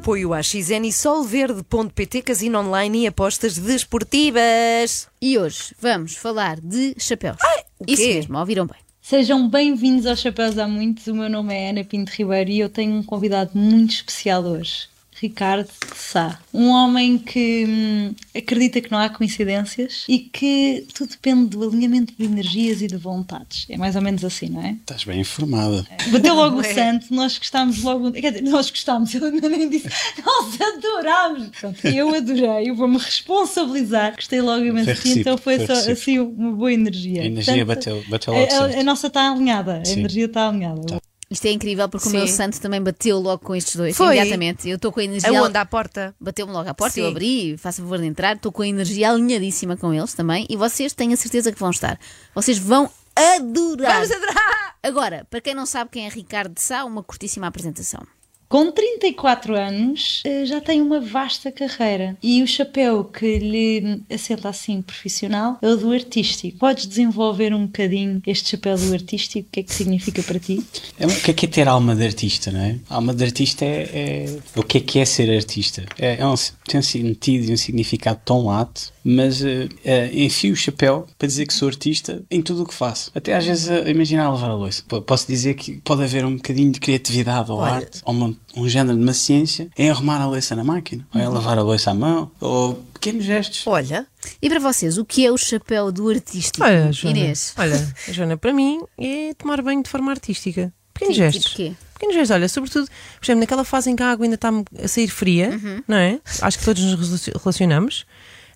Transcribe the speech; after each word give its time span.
apoio 0.00 0.32
à 0.32 0.42
XN 0.42 0.86
e 0.86 0.92
solverde.pt, 0.92 2.22
casino 2.22 2.58
online 2.58 3.02
e 3.02 3.06
apostas 3.06 3.58
desportivas. 3.58 5.06
E 5.20 5.36
hoje 5.36 5.74
vamos 5.78 6.16
falar 6.16 6.58
de 6.58 6.94
chapéus. 6.98 7.36
o 7.78 7.84
Isso 7.86 8.02
mesmo, 8.02 8.38
ouviram 8.38 8.66
bem. 8.66 8.78
Sejam 9.02 9.46
bem-vindos 9.46 10.06
aos 10.06 10.20
Chapéus 10.20 10.56
Há 10.56 10.66
Muitos. 10.66 11.06
O 11.06 11.14
meu 11.14 11.28
nome 11.28 11.52
é 11.52 11.68
Ana 11.68 11.84
Pinto 11.84 12.12
Ribeiro 12.12 12.48
e 12.48 12.60
eu 12.60 12.70
tenho 12.70 12.94
um 12.94 13.02
convidado 13.02 13.50
muito 13.54 13.90
especial 13.90 14.42
hoje. 14.42 14.88
Ricardo 15.20 15.66
de 15.68 15.96
Sá. 15.98 16.38
Um 16.52 16.68
homem 16.68 17.18
que 17.18 17.64
hum, 17.68 18.14
acredita 18.34 18.80
que 18.80 18.90
não 18.90 18.98
há 18.98 19.08
coincidências 19.08 20.04
e 20.08 20.18
que 20.18 20.86
tudo 20.94 21.10
depende 21.10 21.46
do 21.50 21.62
alinhamento 21.62 22.12
de 22.18 22.24
energias 22.24 22.80
e 22.82 22.86
de 22.86 22.96
vontades. 22.96 23.66
É 23.68 23.76
mais 23.76 23.94
ou 23.96 24.02
menos 24.02 24.24
assim, 24.24 24.48
não 24.48 24.62
é? 24.64 24.70
Estás 24.72 25.04
bem 25.04 25.20
informada. 25.20 25.86
Bateu 26.10 26.34
logo 26.34 26.58
o 26.58 26.60
É. 26.64 26.74
santo, 26.74 27.12
nós 27.14 27.36
gostámos 27.38 27.82
logo. 27.82 28.10
Quer 28.12 28.32
dizer, 28.32 28.42
nós 28.50 28.70
gostámos, 28.70 29.12
eu 29.14 29.24
ainda 29.26 29.48
nem 29.48 29.68
disse. 29.68 29.88
Nós 30.24 30.58
adorámos! 30.60 31.48
Pronto, 31.60 31.86
eu 31.86 32.14
adorei, 32.14 32.70
eu 32.70 32.74
vou-me 32.74 32.96
responsabilizar. 32.98 34.14
Gostei 34.16 34.40
logo 34.40 34.64
imenso 34.64 34.94
ti, 35.02 35.20
então 35.20 35.36
foi, 35.36 35.66
só 35.66 35.72
assim 35.72 36.18
uma 36.18 36.52
boa 36.52 36.72
energia. 36.72 37.22
A 37.22 37.26
energia 37.26 37.64
Portanto, 37.66 37.94
bateu, 37.96 38.04
bateu 38.10 38.34
a, 38.34 38.38
logo 38.40 38.52
a- 38.52 38.56
a 38.66 38.70
certo. 38.70 38.84
nossa 38.84 39.06
está 39.08 39.30
alinhada, 39.30 39.78
a 39.80 39.84
Sim. 39.84 40.00
energia 40.00 40.24
está 40.26 40.48
alinhada. 40.48 41.00
Isto 41.30 41.46
é 41.46 41.52
incrível 41.52 41.88
porque 41.88 42.08
o 42.08 42.10
Sim. 42.10 42.16
meu 42.16 42.26
santo 42.26 42.60
também 42.60 42.82
bateu 42.82 43.18
logo 43.20 43.44
com 43.44 43.54
estes 43.54 43.76
dois. 43.76 43.96
Foi. 43.96 44.16
Imediatamente. 44.16 44.68
Eu 44.68 44.74
estou 44.76 44.90
com 44.90 44.98
a 44.98 45.04
energia. 45.04 45.40
Aonde? 45.40 45.56
À 45.56 45.64
porta? 45.64 46.12
Bateu-me 46.20 46.52
logo 46.52 46.68
à 46.68 46.74
porta, 46.74 46.94
Sim. 46.94 47.02
eu 47.02 47.08
abri, 47.08 47.56
faço 47.56 47.82
favor 47.82 47.98
de 47.98 48.06
entrar, 48.06 48.34
estou 48.34 48.50
com 48.50 48.62
a 48.62 48.66
energia 48.66 49.10
alinhadíssima 49.10 49.76
com 49.76 49.94
eles 49.94 50.12
também 50.12 50.44
e 50.50 50.56
vocês 50.56 50.92
tenho 50.92 51.12
a 51.12 51.16
certeza 51.16 51.52
que 51.52 51.58
vão 51.60 51.70
estar. 51.70 52.00
Vocês 52.34 52.58
vão 52.58 52.90
adorar. 53.14 53.92
Vamos 53.92 54.10
adorar! 54.10 54.74
Agora, 54.82 55.26
para 55.30 55.40
quem 55.40 55.54
não 55.54 55.66
sabe 55.66 55.90
quem 55.90 56.06
é 56.06 56.08
Ricardo 56.08 56.54
de 56.54 56.62
Sá, 56.62 56.84
uma 56.84 57.02
curtíssima 57.02 57.46
apresentação. 57.46 58.02
Com 58.50 58.72
34 58.72 59.54
anos, 59.54 60.22
eh, 60.26 60.44
já 60.44 60.60
tem 60.60 60.82
uma 60.82 60.98
vasta 60.98 61.52
carreira 61.52 62.16
e 62.20 62.42
o 62.42 62.48
chapéu 62.48 63.04
que 63.04 63.38
lhe 63.38 64.02
assenta 64.12 64.48
assim 64.48 64.82
profissional 64.82 65.56
é 65.62 65.68
o 65.68 65.76
do 65.76 65.92
artístico. 65.92 66.58
Podes 66.58 66.84
desenvolver 66.88 67.54
um 67.54 67.66
bocadinho 67.66 68.20
este 68.26 68.50
chapéu 68.50 68.76
do 68.76 68.92
artístico? 68.92 69.46
O 69.48 69.52
que 69.52 69.60
é 69.60 69.62
que 69.62 69.72
significa 69.72 70.20
para 70.24 70.40
ti? 70.40 70.60
É, 70.98 71.06
o 71.06 71.10
que 71.20 71.30
é 71.30 71.34
que 71.34 71.46
é 71.46 71.48
ter 71.48 71.68
alma 71.68 71.94
de 71.94 72.04
artista, 72.04 72.50
não 72.50 72.58
é? 72.60 72.76
Alma 72.90 73.14
de 73.14 73.22
artista 73.22 73.64
é, 73.64 73.88
é- 74.26 74.38
O 74.58 74.64
que 74.64 74.78
é 74.78 74.80
que 74.80 74.98
é 74.98 75.04
ser 75.04 75.30
artista? 75.32 75.86
É, 75.96 76.16
é 76.20 76.26
um, 76.26 76.34
tem 76.66 76.80
um 76.80 76.82
sentido 76.82 77.50
e 77.50 77.52
um 77.52 77.56
significado 77.56 78.20
tão 78.24 78.44
lato, 78.46 78.92
mas 79.04 79.44
eh, 79.44 79.68
eh, 79.84 80.10
enfio 80.12 80.54
o 80.54 80.56
chapéu 80.56 81.06
para 81.16 81.28
dizer 81.28 81.46
que 81.46 81.54
sou 81.54 81.68
artista 81.68 82.20
em 82.28 82.42
tudo 82.42 82.64
o 82.64 82.66
que 82.66 82.74
faço. 82.74 83.12
Até 83.14 83.32
às 83.32 83.46
vezes 83.46 83.68
imaginar 83.86 84.24
a 84.24 84.30
lavar 84.30 84.50
a 84.50 84.54
louça. 84.56 84.82
P- 84.88 85.00
Posso 85.02 85.28
dizer 85.28 85.54
que 85.54 85.80
pode 85.84 86.02
haver 86.02 86.24
um 86.24 86.34
bocadinho 86.34 86.72
de 86.72 86.80
criatividade 86.80 87.48
ou 87.52 87.58
Olha. 87.58 87.74
arte, 87.74 88.00
ou 88.04 88.12
uma- 88.12 88.39
um 88.56 88.68
género 88.68 88.96
de 88.96 89.02
uma 89.02 89.12
ciência 89.12 89.68
em 89.78 89.90
arrumar 89.90 90.20
a 90.20 90.26
louça 90.26 90.56
na 90.56 90.64
máquina, 90.64 91.06
ou 91.14 91.20
em 91.20 91.28
lavar 91.28 91.58
a 91.58 91.62
louça 91.62 91.90
à 91.90 91.94
mão, 91.94 92.30
ou 92.40 92.74
pequenos 92.94 93.24
gestos. 93.24 93.66
Olha, 93.66 94.06
E 94.42 94.48
para 94.48 94.58
vocês, 94.60 94.98
o 94.98 95.04
que 95.04 95.24
é 95.24 95.30
o 95.32 95.36
chapéu 95.38 95.90
do 95.92 96.08
artístico? 96.10 96.64
Olha, 96.64 96.92
Joana, 96.92 97.18
Inês. 97.18 97.52
olha, 97.56 97.94
Joana, 98.12 98.36
para 98.36 98.52
mim 98.52 98.80
é 98.98 99.32
tomar 99.34 99.62
banho 99.62 99.82
de 99.82 99.88
forma 99.88 100.10
artística. 100.10 100.72
Pequenos 100.92 101.14
Tipo- 101.16 101.24
gestos. 101.32 101.44
tipo 101.52 101.56
quê? 101.56 101.72
Pequenos 101.94 102.14
gestos, 102.16 102.30
olha, 102.34 102.48
sobretudo, 102.48 102.86
por 103.18 103.24
exemplo, 103.24 103.40
naquela 103.40 103.64
fase 103.64 103.90
em 103.90 103.96
que 103.96 104.02
a 104.02 104.10
água 104.10 104.24
ainda 104.26 104.34
está 104.34 104.50
a 104.82 104.88
sair 104.88 105.08
fria, 105.08 105.50
Uhum. 105.50 105.82
não 105.86 105.96
é? 105.96 106.18
Acho 106.42 106.58
que 106.58 106.64
todos 106.64 106.82
nos 106.82 106.94
relaci- 107.08 107.32
relacionamos. 107.38 108.04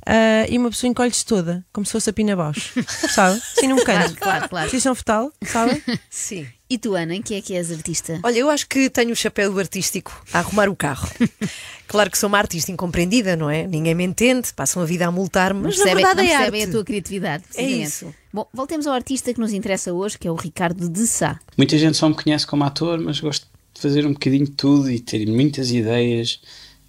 ah, 0.07 0.47
e 0.51 0.59
uma 0.59 0.69
pessoa 0.71 0.91
encolhe-se 0.91 1.25
toda, 1.25 1.65
como 1.73 1.87
se 1.87 1.93
fosse 1.93 2.11
a 2.11 2.13
pina 2.13 2.37
baixo, 2.37 2.73
sabe? 3.15 3.41
Assim 3.57 3.69
num 3.69 3.83
canto. 3.83 4.17
Claro, 4.17 4.49
claro. 4.51 4.69
Posição 4.71 4.95
fetal, 4.95 5.33
sabe? 5.47 5.83
sim. 6.11 6.47
E 6.69 6.79
tu, 6.79 6.95
Ana, 6.95 7.15
em 7.15 7.21
que 7.21 7.35
é 7.35 7.43
que 7.43 7.55
és 7.55 7.71
artista? 7.71 8.19
Olha, 8.23 8.39
eu 8.39 8.49
acho 8.49 8.67
que 8.67 8.89
tenho 8.89 9.13
o 9.13 9.17
chapéu 9.17 9.59
artístico 9.59 10.25
a 10.33 10.39
arrumar 10.39 10.69
o 10.69 10.75
carro. 10.75 11.09
claro 11.87 12.11
que 12.11 12.17
sou 12.17 12.27
uma 12.27 12.39
artista 12.39 12.73
incompreendida, 12.73 13.37
não 13.37 13.51
é? 13.51 13.67
Ninguém 13.67 13.95
me 13.95 14.03
entende, 14.03 14.53
passam 14.55 14.83
a 14.83 14.87
vida 14.87 15.07
a 15.07 15.11
multar-me, 15.11 15.61
mas 15.61 15.77
na 15.79 15.85
percebem, 15.85 16.05
verdade 16.05 16.17
não 16.17 16.35
é 16.35 16.37
percebem 16.37 16.61
arte. 16.63 16.71
a 16.71 16.73
tua 16.73 16.85
criatividade. 16.85 17.45
precisamente. 17.45 17.87
isso. 17.87 18.15
Bom, 18.33 18.49
voltemos 18.53 18.87
ao 18.87 18.95
artista 18.95 19.33
que 19.35 19.39
nos 19.39 19.53
interessa 19.53 19.93
hoje, 19.93 20.19
que 20.19 20.27
é 20.27 20.31
o 20.31 20.35
Ricardo 20.35 20.89
de 20.89 21.07
Sá. 21.07 21.39
Muita 21.57 21.77
gente 21.77 21.99
só 21.99 22.09
me 22.09 22.15
conhece 22.15 22.47
como 22.47 22.65
ator, 22.65 22.99
mas 22.99 23.21
gosto 23.21 23.47
de 23.75 23.81
fazer 23.81 24.07
um 24.07 24.15
bocadinho 24.15 24.47
de 24.47 24.53
tudo 24.53 24.91
e 24.91 24.99
ter 24.99 25.27
muitas 25.27 25.71
ideias, 25.71 26.41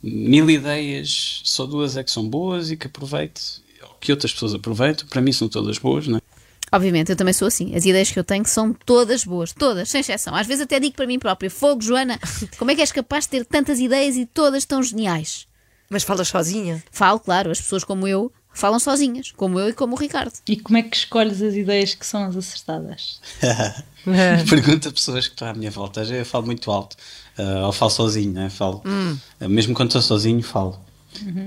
mil 0.01 0.49
ideias, 0.49 1.41
só 1.43 1.65
duas 1.65 1.97
é 1.97 2.03
que 2.03 2.11
são 2.11 2.27
boas 2.27 2.71
e 2.71 2.77
que 2.77 2.87
aproveito, 2.87 3.41
ou 3.83 3.89
que 3.99 4.11
outras 4.11 4.31
pessoas 4.31 4.53
aproveitam. 4.53 5.05
Para 5.09 5.21
mim 5.21 5.33
são 5.33 5.49
todas 5.49 5.77
boas, 5.77 6.07
não 6.07 6.17
é? 6.17 6.21
Obviamente, 6.75 7.09
eu 7.09 7.15
também 7.15 7.33
sou 7.33 7.47
assim. 7.47 7.73
As 7.73 7.85
ideias 7.85 8.11
que 8.11 8.19
eu 8.19 8.23
tenho 8.23 8.45
são 8.45 8.73
todas 8.73 9.23
boas, 9.23 9.53
todas, 9.53 9.89
sem 9.89 10.01
exceção. 10.01 10.35
Às 10.35 10.45
vezes 10.45 10.63
até 10.63 10.77
digo 10.77 10.93
para 10.93 11.07
mim 11.07 11.17
própria: 11.17 11.49
Fogo, 11.49 11.81
Joana, 11.81 12.19
como 12.59 12.69
é 12.69 12.75
que 12.75 12.81
és 12.81 12.91
capaz 12.91 13.23
de 13.23 13.29
ter 13.29 13.45
tantas 13.45 13.79
ideias 13.79 14.17
e 14.17 14.25
todas 14.25 14.65
tão 14.65 14.83
geniais? 14.83 15.47
Mas 15.89 16.03
falas 16.03 16.27
sozinha. 16.27 16.83
Falo, 16.91 17.17
claro, 17.17 17.49
as 17.49 17.61
pessoas 17.61 17.85
como 17.85 18.05
eu 18.05 18.29
falam 18.53 18.77
sozinhas, 18.77 19.31
como 19.31 19.57
eu 19.57 19.69
e 19.69 19.73
como 19.73 19.95
o 19.95 19.99
Ricardo. 19.99 20.33
E 20.47 20.57
como 20.57 20.77
é 20.77 20.83
que 20.83 20.97
escolhes 20.97 21.41
as 21.41 21.53
ideias 21.53 21.93
que 21.93 22.05
são 22.05 22.25
as 22.25 22.35
acertadas? 22.35 23.21
Pergunta 24.49 24.89
a 24.89 24.91
pessoas 24.91 25.27
que 25.27 25.33
estão 25.33 25.47
à 25.47 25.53
minha 25.53 25.71
volta. 25.71 26.01
Às 26.01 26.09
vezes 26.09 26.25
Eu 26.25 26.29
falo 26.29 26.45
muito 26.45 26.69
alto, 26.71 26.97
ah, 27.37 27.67
ou 27.67 27.71
falo 27.71 27.91
sozinho, 27.91 28.33
né? 28.33 28.49
falo. 28.49 28.81
Ah, 29.39 29.47
mesmo 29.47 29.73
quando 29.73 29.89
estou 29.89 30.01
sozinho, 30.01 30.41
falo. 30.43 30.77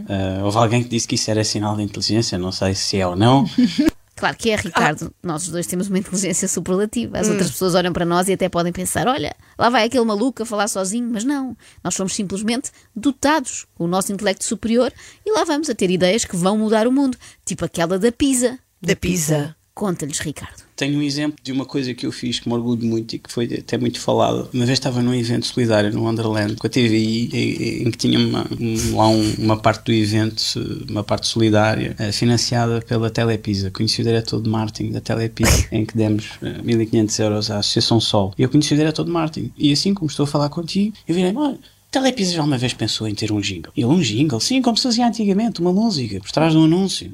Ah, 0.08 0.44
houve 0.44 0.56
alguém 0.56 0.82
que 0.82 0.88
disse 0.88 1.06
que 1.06 1.16
isso 1.16 1.30
era 1.30 1.44
sinal 1.44 1.76
de 1.76 1.82
inteligência, 1.82 2.38
não 2.38 2.52
sei 2.52 2.74
se 2.74 2.98
é 2.98 3.06
ou 3.06 3.16
não. 3.16 3.44
Claro 4.18 4.36
que 4.36 4.50
é, 4.50 4.56
Ricardo. 4.56 5.14
Nós 5.22 5.44
os 5.44 5.50
dois 5.50 5.66
temos 5.66 5.88
uma 5.88 5.98
inteligência 5.98 6.48
superlativa. 6.48 7.18
As 7.18 7.28
outras 7.28 7.50
pessoas 7.50 7.74
olham 7.74 7.92
para 7.92 8.04
nós 8.04 8.28
e 8.28 8.32
até 8.32 8.48
podem 8.48 8.72
pensar: 8.72 9.06
olha, 9.06 9.34
lá 9.56 9.70
vai 9.70 9.84
aquele 9.84 10.04
maluco 10.04 10.42
a 10.42 10.46
falar 10.46 10.68
sozinho, 10.68 11.08
mas 11.10 11.24
não. 11.24 11.56
Nós 11.82 11.94
somos 11.94 12.14
simplesmente 12.14 12.70
dotados 12.94 13.66
com 13.74 13.84
o 13.84 13.88
nosso 13.88 14.12
intelecto 14.12 14.44
superior 14.44 14.92
e 15.24 15.32
lá 15.32 15.44
vamos 15.44 15.70
a 15.70 15.74
ter 15.74 15.90
ideias 15.90 16.24
que 16.24 16.36
vão 16.36 16.58
mudar 16.58 16.86
o 16.86 16.92
mundo, 16.92 17.16
tipo 17.44 17.64
aquela 17.64 17.98
da 17.98 18.10
Pisa. 18.10 18.58
Da 18.82 18.96
Pisa. 18.96 19.57
Conta-lhes, 19.78 20.18
Ricardo. 20.18 20.64
Tenho 20.74 20.98
um 20.98 21.02
exemplo 21.02 21.38
de 21.40 21.52
uma 21.52 21.64
coisa 21.64 21.94
que 21.94 22.04
eu 22.04 22.10
fiz 22.10 22.40
que 22.40 22.48
me 22.48 22.54
orgulho 22.56 22.84
muito 22.84 23.14
e 23.14 23.18
que 23.20 23.30
foi 23.32 23.44
até 23.44 23.78
muito 23.78 24.00
falado. 24.00 24.48
Uma 24.52 24.66
vez 24.66 24.76
estava 24.76 25.00
num 25.00 25.14
evento 25.14 25.46
solidário 25.46 25.92
no 25.92 26.02
Wonderland 26.02 26.56
com 26.56 26.66
a 26.66 26.70
TVI, 26.70 27.82
em, 27.84 27.90
que 27.92 27.96
tinha 27.96 28.18
uma, 28.18 28.44
um- 28.58 28.96
lá 28.96 29.06
um- 29.08 29.34
uma 29.38 29.56
parte 29.56 29.84
do 29.84 29.92
evento, 29.92 30.42
uma 30.90 31.04
parte 31.04 31.28
solidária, 31.28 31.94
eh, 31.96 32.10
financiada 32.10 32.80
pela 32.82 33.08
Telepisa. 33.08 33.70
Conheci 33.70 34.00
o 34.00 34.04
diretor 34.04 34.42
de 34.42 34.50
marketing 34.50 34.90
da 34.90 35.00
Telepisa, 35.00 35.66
em 35.70 35.86
que 35.86 35.96
demos 35.96 36.28
eh, 36.42 36.60
1500 36.60 37.16
euros 37.20 37.50
à 37.52 37.58
Associação 37.60 38.00
Sol. 38.00 38.34
E 38.36 38.42
eu 38.42 38.48
conheci 38.48 38.74
o 38.74 38.76
diretor 38.76 39.04
de 39.04 39.12
marketing. 39.12 39.52
E 39.56 39.72
assim 39.72 39.94
como 39.94 40.10
estou 40.10 40.24
a 40.24 40.26
falar 40.26 40.48
contigo, 40.48 40.92
eu 41.06 41.14
virei, 41.14 41.32
olha, 41.36 41.56
Telepisa 41.90 42.32
já 42.32 42.42
uma 42.42 42.58
vez 42.58 42.74
pensou 42.74 43.08
em 43.08 43.14
ter 43.14 43.32
um 43.32 43.40
jingle. 43.40 43.72
Ele, 43.74 43.86
um 43.86 44.00
jingle? 44.00 44.38
Sim, 44.40 44.60
como 44.60 44.76
se 44.76 44.82
fazia 44.82 45.06
antigamente, 45.06 45.60
uma 45.60 45.72
música, 45.72 46.20
por 46.20 46.30
trás 46.30 46.52
de 46.52 46.58
um 46.58 46.64
anúncio. 46.64 47.10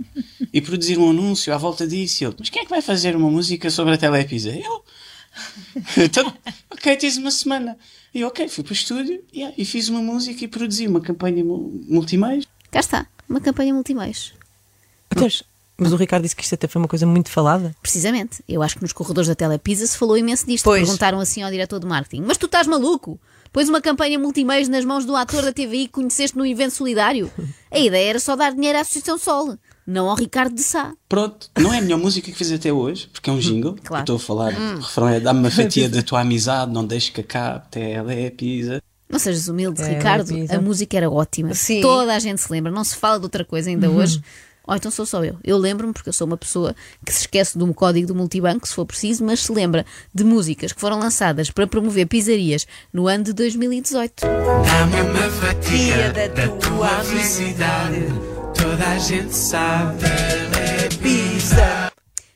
E 0.53 0.61
produzir 0.61 0.99
um 0.99 1.11
anúncio 1.11 1.55
à 1.55 1.57
volta 1.57 1.87
disso. 1.87 2.25
Ele, 2.25 2.35
mas 2.39 2.49
quem 2.51 2.63
é 2.63 2.65
que 2.65 2.71
vai 2.71 2.83
fazer 2.83 3.15
uma 3.15 3.31
música 3.31 3.71
sobre 3.71 3.95
a 3.95 3.97
Telepisa? 3.99 4.51
Eu. 4.51 4.85
então, 6.05 6.33
ok, 6.71 6.97
tens 6.97 7.17
uma 7.17 7.31
semana. 7.31 7.77
E 8.13 8.21
eu, 8.21 8.29
ok, 8.29 8.49
fui 8.49 8.65
para 8.65 8.73
o 8.73 8.75
estúdio 8.75 9.23
yeah, 9.35 9.55
e 9.57 9.65
fiz 9.65 9.89
uma 9.89 10.01
música 10.01 10.45
e 10.45 10.49
produzi 10.49 10.87
uma 10.89 11.01
campanha 11.01 11.45
mu- 11.45 11.81
multimeios. 11.89 12.47
Cá 12.71 12.81
está, 12.81 13.07
uma 13.29 13.41
campanha 13.41 13.73
multimeios. 13.73 14.33
Mas, 15.15 15.45
mas 15.77 15.93
o 15.93 15.97
Ricardo 15.97 16.25
disse 16.25 16.35
que 16.35 16.43
isto 16.43 16.55
até 16.55 16.67
foi 16.67 16.81
uma 16.83 16.89
coisa 16.89 17.07
muito 17.07 17.31
falada. 17.31 17.75
Precisamente. 17.81 18.43
Eu 18.49 18.63
acho 18.63 18.75
que 18.77 18.83
nos 18.83 18.93
corredores 18.93 19.29
da 19.29 19.35
Telepisa 19.37 19.87
se 19.87 19.97
falou 19.97 20.19
imenso 20.19 20.47
disto. 20.47 20.65
Pois. 20.65 20.83
Perguntaram 20.83 21.21
assim 21.21 21.43
ao 21.43 21.51
diretor 21.51 21.79
de 21.79 21.87
marketing: 21.87 22.23
Mas 22.23 22.37
tu 22.37 22.47
estás 22.47 22.67
maluco? 22.67 23.19
Pões 23.55 23.69
uma 23.69 23.81
campanha 23.81 24.19
multimeios 24.19 24.69
nas 24.69 24.85
mãos 24.85 25.05
do 25.05 25.15
ator 25.15 25.43
da 25.43 25.53
TVI 25.53 25.87
que 25.87 25.93
conheceste 25.93 26.37
no 26.37 26.45
evento 26.45 26.73
solidário? 26.73 27.31
A 27.71 27.79
ideia 27.79 28.11
era 28.11 28.19
só 28.19 28.35
dar 28.35 28.53
dinheiro 28.53 28.77
à 28.77 28.81
Associação 28.81 29.17
Sol, 29.17 29.57
não 29.87 30.11
ao 30.11 30.17
Ricardo 30.17 30.57
de 30.57 30.61
Sá. 30.65 30.93
Pronto, 31.09 31.49
não 31.57 31.73
é 31.73 31.79
a 31.79 31.81
melhor 31.81 32.01
música 32.01 32.33
que 32.33 32.37
fiz 32.37 32.51
até 32.51 32.73
hoje, 32.73 33.09
porque 33.13 33.31
é 33.31 33.33
um 33.33 33.39
jingle. 33.39 33.77
Claro. 33.85 34.01
Eu 34.01 34.03
Estou 34.03 34.17
a 34.17 34.19
falar, 34.19 34.53
o 34.53 34.81
refrão 34.81 35.09
é 35.09 35.21
dá-me 35.21 35.39
uma 35.39 35.53
fatia 35.53 35.89
da 35.89 36.03
tua 36.03 36.23
amizade, 36.23 36.73
não 36.73 36.85
deixes 36.85 37.11
que 37.11 37.21
acabe, 37.21 37.69
Telepisa. 37.71 38.83
Não 39.09 39.21
sejas 39.21 39.47
humilde, 39.47 39.81
É, 39.83 39.87
Ricardo. 39.87 40.35
Pisa. 40.35 40.57
A 40.57 40.61
música 40.61 40.97
era 40.97 41.09
ótima. 41.09 41.55
Sim. 41.55 41.81
Toda 41.81 42.13
a 42.13 42.19
gente 42.19 42.41
se 42.41 42.51
lembra. 42.51 42.73
Não 42.73 42.83
se 42.83 42.97
fala 42.97 43.19
de 43.21 43.25
outra 43.25 43.45
coisa 43.45 43.71
ainda 43.71 43.89
hoje. 43.89 44.21
Ou 44.67 44.75
então 44.75 44.91
sou 44.91 45.07
só 45.07 45.25
eu. 45.25 45.37
Eu 45.45 45.59
lembro-me, 45.59 45.93
porque 45.93 46.09
eu 46.09 46.13
sou 46.13 46.27
uma 46.27 46.37
pessoa 46.37 46.75
que 47.05 47.13
se 47.13 47.21
esquece 47.21 47.57
de 47.57 47.65
um 47.65 47.73
código 47.73 48.07
do 48.07 48.15
multibanco, 48.15 48.67
se 48.67 48.75
for 48.75 48.87
preciso, 48.87 49.25
mas 49.25 49.41
se 49.41 49.53
lembra 49.53 49.85
de 50.13 50.25
músicas 50.25 50.73
que 50.73 50.81
foram 50.81 50.99
lançadas 50.99 51.51
para 51.51 51.67
promover 51.67 52.07
pizzarias 52.07 52.67
no 52.93 53.07
ano 53.07 53.25
de 53.25 53.33
2018. 53.33 54.23
Dá-me 54.23 55.11
uma 55.11 55.31
fatia 55.31 56.13
da 56.13 56.25
da 56.29 56.49
tua 56.57 56.89
felicidade. 57.05 58.07
Toda 58.55 58.89
a 58.89 58.99
gente 58.99 59.35
sabe, 59.35 60.05
é 60.05 60.89
pizza. 60.89 61.93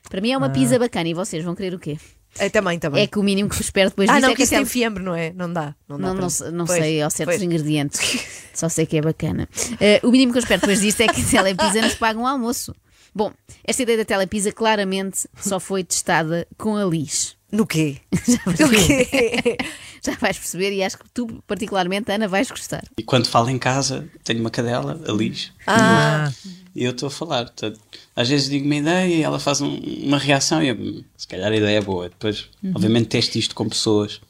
Para 0.08 0.20
mim 0.20 0.32
é 0.32 0.38
uma 0.38 0.50
pizza 0.50 0.78
bacana 0.78 1.08
e 1.08 1.14
vocês 1.14 1.44
vão 1.44 1.54
querer 1.54 1.74
o 1.74 1.78
quê? 1.78 1.98
É, 2.38 2.48
também, 2.48 2.78
também. 2.78 3.02
É 3.02 3.06
que 3.06 3.18
o 3.18 3.22
mínimo 3.22 3.48
que 3.48 3.56
eu 3.56 3.60
espero 3.60 3.90
depois 3.90 4.08
ah, 4.08 4.20
não, 4.20 4.30
é 4.30 4.34
que 4.34 4.42
isso 4.42 4.54
tem 4.54 4.64
fiambre, 4.64 5.02
não 5.02 5.14
é? 5.14 5.32
Não 5.32 5.52
dá. 5.52 5.74
Não, 5.88 5.98
dá 5.98 6.08
Não, 6.08 6.14
não, 6.14 6.30
se- 6.30 6.50
não 6.50 6.64
Pois, 6.66 6.78
sei 6.78 7.02
ao 7.02 7.10
certos 7.10 7.42
ingredientes. 7.42 8.00
Só 8.54 8.68
sei 8.68 8.86
que 8.86 8.96
é 8.96 9.00
bacana. 9.00 9.48
Eh, 9.80 10.00
o 10.02 10.10
mínimo 10.10 10.32
que 10.32 10.38
eu 10.38 10.42
espero 10.42 10.60
depois 10.60 10.80
disto 10.80 11.00
é 11.00 11.08
que 11.08 11.20
a 11.20 11.24
Telepisa 11.24 11.80
nos 11.82 11.94
pague 11.94 12.18
um 12.18 12.26
almoço. 12.26 12.74
Bom, 13.14 13.32
esta 13.64 13.82
ideia 13.82 13.98
da 13.98 14.04
telepisa 14.04 14.52
claramente 14.52 15.26
só 15.40 15.58
foi 15.58 15.82
testada 15.84 16.46
com 16.56 16.76
a 16.76 16.84
Liz. 16.84 17.36
No 17.50 17.66
quê? 17.66 17.96
Já 18.28 18.38
vais, 18.44 18.58
No 18.60 18.68
perceber. 18.68 19.06
quê? 19.42 19.56
Já 20.04 20.12
vais 20.16 20.36
perceber 20.38 20.72
e 20.72 20.82
acho 20.84 20.98
que 20.98 21.04
tu, 21.14 21.42
particularmente, 21.46 22.12
Ana, 22.12 22.28
vais 22.28 22.50
gostar. 22.50 22.84
E 22.98 23.02
quando 23.02 23.26
falo 23.26 23.48
em 23.48 23.58
casa, 23.58 24.06
tenho 24.22 24.40
uma 24.40 24.50
cadela, 24.50 25.00
a 25.08 25.12
Liz, 25.12 25.50
Ah, 25.66 26.30
e 26.76 26.84
eu 26.84 26.90
estou 26.90 27.06
a 27.06 27.10
falar. 27.10 27.44
Portanto, 27.46 27.80
às 28.14 28.28
vezes 28.28 28.48
digo 28.50 28.66
uma 28.66 28.76
ideia 28.76 29.14
e 29.14 29.22
ela 29.22 29.40
faz 29.40 29.60
um- 29.62 29.78
uma 30.04 30.18
reação 30.18 30.62
e 30.62 30.68
eu, 30.68 30.74
"Hum, 30.76 31.02
se 31.16 31.26
calhar 31.26 31.50
a 31.50 31.56
ideia 31.56 31.78
é 31.78 31.80
boa. 31.80 32.08
Depois, 32.10 32.48
obviamente, 32.74 33.06
testo 33.08 33.38
isto 33.38 33.54
com 33.54 33.66
pessoas. 33.68 34.20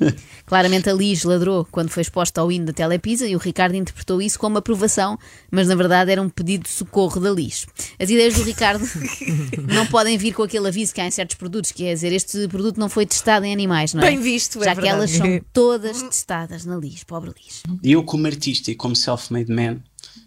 Claramente 0.44 0.90
a 0.90 0.92
Liz 0.92 1.24
ladrou 1.24 1.66
quando 1.70 1.88
foi 1.88 2.02
exposta 2.02 2.40
ao 2.40 2.50
hino 2.50 2.66
da 2.66 2.72
Telepisa 2.72 3.26
e 3.26 3.34
o 3.34 3.38
Ricardo 3.38 3.74
interpretou 3.74 4.20
isso 4.20 4.38
como 4.38 4.58
aprovação, 4.58 5.18
mas 5.50 5.68
na 5.68 5.74
verdade 5.74 6.10
era 6.10 6.20
um 6.20 6.28
pedido 6.28 6.64
de 6.64 6.70
socorro 6.70 7.20
da 7.20 7.30
Liz. 7.30 7.66
As 7.98 8.10
ideias 8.10 8.34
do 8.34 8.42
Ricardo 8.42 8.84
não 9.72 9.86
podem 9.86 10.18
vir 10.18 10.34
com 10.34 10.42
aquele 10.42 10.68
aviso 10.68 10.92
que 10.92 11.00
há 11.00 11.06
em 11.06 11.10
certos 11.10 11.36
produtos, 11.36 11.72
que 11.72 11.84
é 11.84 11.94
dizer 11.94 12.12
este 12.12 12.48
produto 12.48 12.78
não 12.78 12.88
foi 12.88 13.06
testado 13.06 13.46
em 13.46 13.52
animais, 13.52 13.94
não 13.94 14.02
é? 14.02 14.10
Bem 14.10 14.20
visto, 14.20 14.60
é 14.62 14.64
Já 14.64 14.74
que 14.74 14.82
verdade. 14.82 14.96
elas 14.96 15.10
são 15.10 15.40
todas 15.52 16.02
testadas 16.02 16.64
na 16.64 16.76
Liz, 16.76 17.04
pobre 17.04 17.32
Liz. 17.36 17.62
E 17.82 17.92
eu, 17.92 18.02
como 18.02 18.26
artista 18.26 18.70
e 18.70 18.74
como 18.74 18.96
self-made 18.96 19.50
man, 19.50 19.78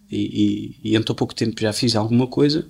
e, 0.09 0.75
e, 0.83 0.91
e 0.91 0.95
em 0.95 1.03
tão 1.03 1.15
pouco 1.15 1.35
tempo 1.35 1.59
já 1.59 1.73
fiz 1.73 1.95
alguma 1.95 2.27
coisa, 2.27 2.67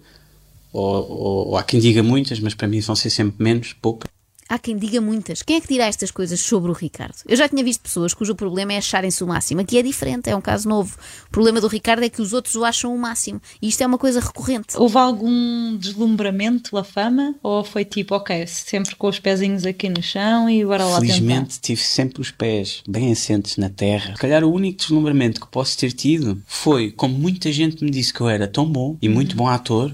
ou, 0.74 0.84
ou, 0.84 1.48
ou 1.48 1.58
há 1.58 1.64
quem 1.64 1.80
diga 1.80 2.04
muitas, 2.04 2.40
mas 2.40 2.54
para 2.54 2.68
mim 2.68 2.82
vão 2.82 2.96
ser 2.96 3.10
sempre 3.10 3.42
menos, 3.42 3.74
poucas. 3.74 4.15
Há 4.48 4.60
quem 4.60 4.78
diga 4.78 5.02
muitas. 5.02 5.42
Quem 5.42 5.58
é 5.58 5.62
que 5.62 5.68
dirá 5.68 5.86
estas 5.86 6.12
coisas 6.12 6.40
sobre 6.40 6.70
o 6.70 6.74
Ricardo? 6.74 7.16
Eu 7.28 7.36
já 7.36 7.50
tinha 7.50 7.64
visto 7.64 7.82
pessoas 7.82 8.14
cujo 8.14 8.36
problema 8.36 8.74
é 8.74 8.78
acharem-se 8.78 9.24
o 9.24 9.28
máximo. 9.28 9.62
Aqui 9.62 9.78
é 9.78 9.82
diferente, 9.82 10.30
é 10.30 10.36
um 10.36 10.42
caso 10.42 10.70
novo. 10.70 10.96
O 11.28 11.32
problema 11.32 11.60
do 11.60 11.68
Ricardo 11.68 12.04
é 12.04 12.10
que 12.10 12.22
os 12.22 12.32
outros 12.32 12.56
o 12.56 12.64
acham 12.64 12.94
o 12.94 12.98
máximo. 12.98 13.42
E 13.60 13.68
isto 13.68 13.82
é 13.82 13.88
uma 13.88 13.98
coisa 13.98 14.20
recorrente. 14.20 14.78
Houve 14.78 14.98
algum 14.98 15.76
deslumbramento 15.78 16.70
pela 16.70 16.84
fama? 16.84 17.34
Ou 17.42 17.64
foi 17.64 17.84
tipo, 17.84 18.14
ok, 18.14 18.46
sempre 18.46 18.96
com 18.96 19.08
os 19.08 19.18
pezinhos 19.18 19.66
aqui 19.66 19.90
no 19.90 20.04
chão 20.04 20.48
e 20.48 20.64
bora 20.64 20.86
lá 20.86 21.00
Felizmente 21.00 21.60
tive 21.60 21.82
sempre 21.82 22.22
os 22.22 22.30
pés 22.30 22.84
bem 22.88 23.12
assentes 23.12 23.58
na 23.58 23.70
terra. 23.70 24.14
Se 24.14 24.22
calhar 24.22 24.44
o 24.44 24.52
único 24.52 24.78
deslumbramento 24.78 25.42
que 25.42 25.48
posso 25.48 25.76
ter 25.78 25.92
tido 25.92 26.40
foi, 26.46 26.92
como 26.92 27.18
muita 27.18 27.52
gente 27.52 27.84
me 27.84 27.90
disse 27.90 28.14
que 28.14 28.22
eu 28.22 28.30
era 28.30 28.48
tão 28.48 28.66
bom 28.66 28.96
e 29.02 29.10
muito 29.10 29.36
bom 29.36 29.48
ator, 29.48 29.92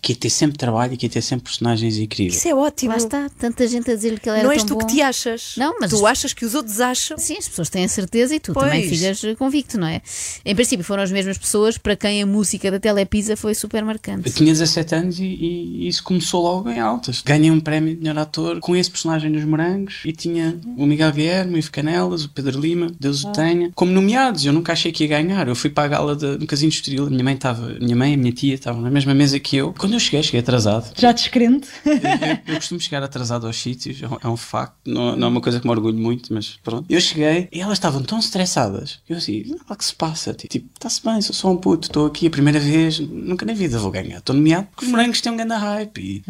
que 0.00 0.12
ia 0.12 0.16
ter 0.16 0.30
sempre 0.30 0.56
trabalho 0.56 0.94
e 0.94 0.96
que 0.96 1.06
ia 1.06 1.10
ter 1.10 1.22
sempre 1.22 1.44
personagens 1.44 1.96
incríveis. 1.98 2.36
isso 2.36 2.48
é 2.48 2.54
ótimo. 2.54 2.92
Lá 2.92 2.96
está, 2.96 3.28
tanta 3.38 3.66
gente 3.66 3.79
a 3.88 3.94
dizer-lhe 3.94 4.18
que 4.18 4.28
ele 4.28 4.38
era 4.38 4.46
Não 4.46 4.52
és 4.52 4.64
tu 4.64 4.74
bom. 4.74 4.80
que 4.86 4.94
te 4.94 5.00
achas. 5.02 5.54
Não, 5.56 5.76
mas 5.80 5.90
tu 5.90 6.06
achas 6.06 6.32
que 6.32 6.44
os 6.44 6.54
outros 6.54 6.80
acham. 6.80 7.16
Sim, 7.16 7.36
as 7.38 7.48
pessoas 7.48 7.68
têm 7.70 7.84
a 7.84 7.88
certeza 7.88 8.34
e 8.34 8.40
tu 8.40 8.52
Pois. 8.52 8.66
também 8.66 8.88
ficas 8.88 9.22
eh, 9.24 9.34
convicto, 9.34 9.78
não 9.78 9.86
é? 9.86 10.02
Em 10.44 10.54
princípio, 10.54 10.84
foram 10.84 11.02
as 11.02 11.10
mesmas 11.12 11.38
pessoas 11.38 11.78
para 11.78 11.96
quem 11.96 12.22
a 12.22 12.26
música 12.26 12.70
da 12.70 12.78
Telepisa 12.80 13.36
foi 13.36 13.54
super 13.54 13.80
Eu 13.80 13.86
marcante. 13.86 14.30
tinha 14.32 14.52
17 14.52 14.94
anos 14.94 15.18
e, 15.18 15.24
e 15.24 15.88
isso 15.88 16.02
começou 16.02 16.42
logo 16.42 16.68
em 16.70 16.78
altas. 16.80 17.22
Ganhei 17.24 17.50
um 17.50 17.60
prémio 17.60 17.94
de 17.94 18.00
melhor 18.00 18.18
ator 18.18 18.58
com 18.60 18.74
esse 18.76 18.90
personagem 18.90 19.30
dos 19.30 19.44
Morangos 19.44 20.00
e 20.04 20.12
tinha 20.12 20.58
o 20.76 20.86
Miguel 20.86 21.12
Guilherme, 21.12 21.54
o 21.54 21.58
Ivo 21.58 21.70
Canelas, 21.70 22.24
o 22.24 22.28
Pedro 22.28 22.60
Lima, 22.60 22.90
Deus 22.98 23.24
o 23.24 23.32
tenha, 23.32 23.70
como 23.74 23.92
nomeados. 23.92 24.44
Eu 24.44 24.52
nunca 24.52 24.72
achei 24.72 24.92
que 24.92 25.04
ia 25.04 25.08
ganhar. 25.08 25.46
Eu 25.48 25.54
fui 25.54 25.70
para 25.70 25.84
a 25.84 25.88
gala 25.88 26.16
de, 26.16 26.38
no 26.38 26.46
Casino 26.46 26.70
Estoril. 26.70 27.08
Minha 27.10 27.24
mãe 27.24 27.34
estava, 27.34 27.66
a 27.72 27.78
minha 27.78 27.96
mãe 27.96 28.12
e 28.12 28.14
a 28.14 28.18
minha 28.18 28.32
tia 28.32 28.54
estavam 28.54 28.80
na 28.82 28.90
mesma 28.90 29.14
mesa 29.14 29.38
que 29.38 29.56
eu. 29.56 29.72
Quando 29.78 29.94
eu 29.94 30.00
cheguei, 30.00 30.22
cheguei 30.22 30.40
atrasado. 30.40 30.92
Já 30.96 31.12
descrente? 31.12 31.68
Eu, 31.84 31.92
eu- 31.94 32.38
eu 32.48 32.54
costumo 32.56 32.80
chegar 32.80 33.02
atrasado 33.02 33.46
aos 33.46 33.56
sítios, 33.74 34.02
é 34.02 34.08
um, 34.08 34.18
é 34.22 34.28
um 34.28 34.36
facto, 34.36 34.76
não, 34.86 35.16
não 35.16 35.26
é 35.26 35.30
uma 35.30 35.40
coisa 35.40 35.60
que 35.60 35.66
me 35.66 35.72
orgulho 35.72 35.98
muito, 35.98 36.32
mas 36.32 36.58
pronto. 36.62 36.86
Eu 36.88 37.00
cheguei 37.00 37.48
e 37.52 37.60
elas 37.60 37.74
estavam 37.74 38.02
tão 38.02 38.18
estressadas. 38.18 39.00
Eu 39.08 39.16
assim, 39.16 39.56
o 39.68 39.76
que 39.76 39.84
se 39.84 39.94
passa? 39.94 40.34
Tipo, 40.34 40.68
está-se 40.74 41.02
bem, 41.04 41.20
sou 41.20 41.34
só 41.34 41.50
um 41.50 41.56
puto, 41.56 41.88
estou 41.88 42.06
aqui 42.06 42.26
a 42.26 42.30
primeira 42.30 42.58
vez, 42.58 42.98
nunca 43.00 43.46
na 43.46 43.52
vida 43.52 43.78
vou 43.78 43.90
ganhar. 43.90 44.18
Estou 44.18 44.34
nomeado 44.34 44.66
porque 44.70 44.84
os 44.84 44.90
morangos 44.90 45.20
têm 45.20 45.32
um 45.32 45.36
grande 45.36 45.54
hype. 45.54 45.98
E, 45.98 46.24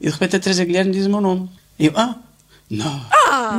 e 0.00 0.06
de 0.06 0.10
repente 0.10 0.36
a 0.36 0.40
Teresa 0.40 0.64
Guilherme 0.64 0.92
diz 0.92 1.06
o 1.06 1.10
meu 1.10 1.20
nome. 1.20 1.48
E 1.78 1.86
eu, 1.86 1.92
ah, 1.96 2.18
não. 2.70 3.06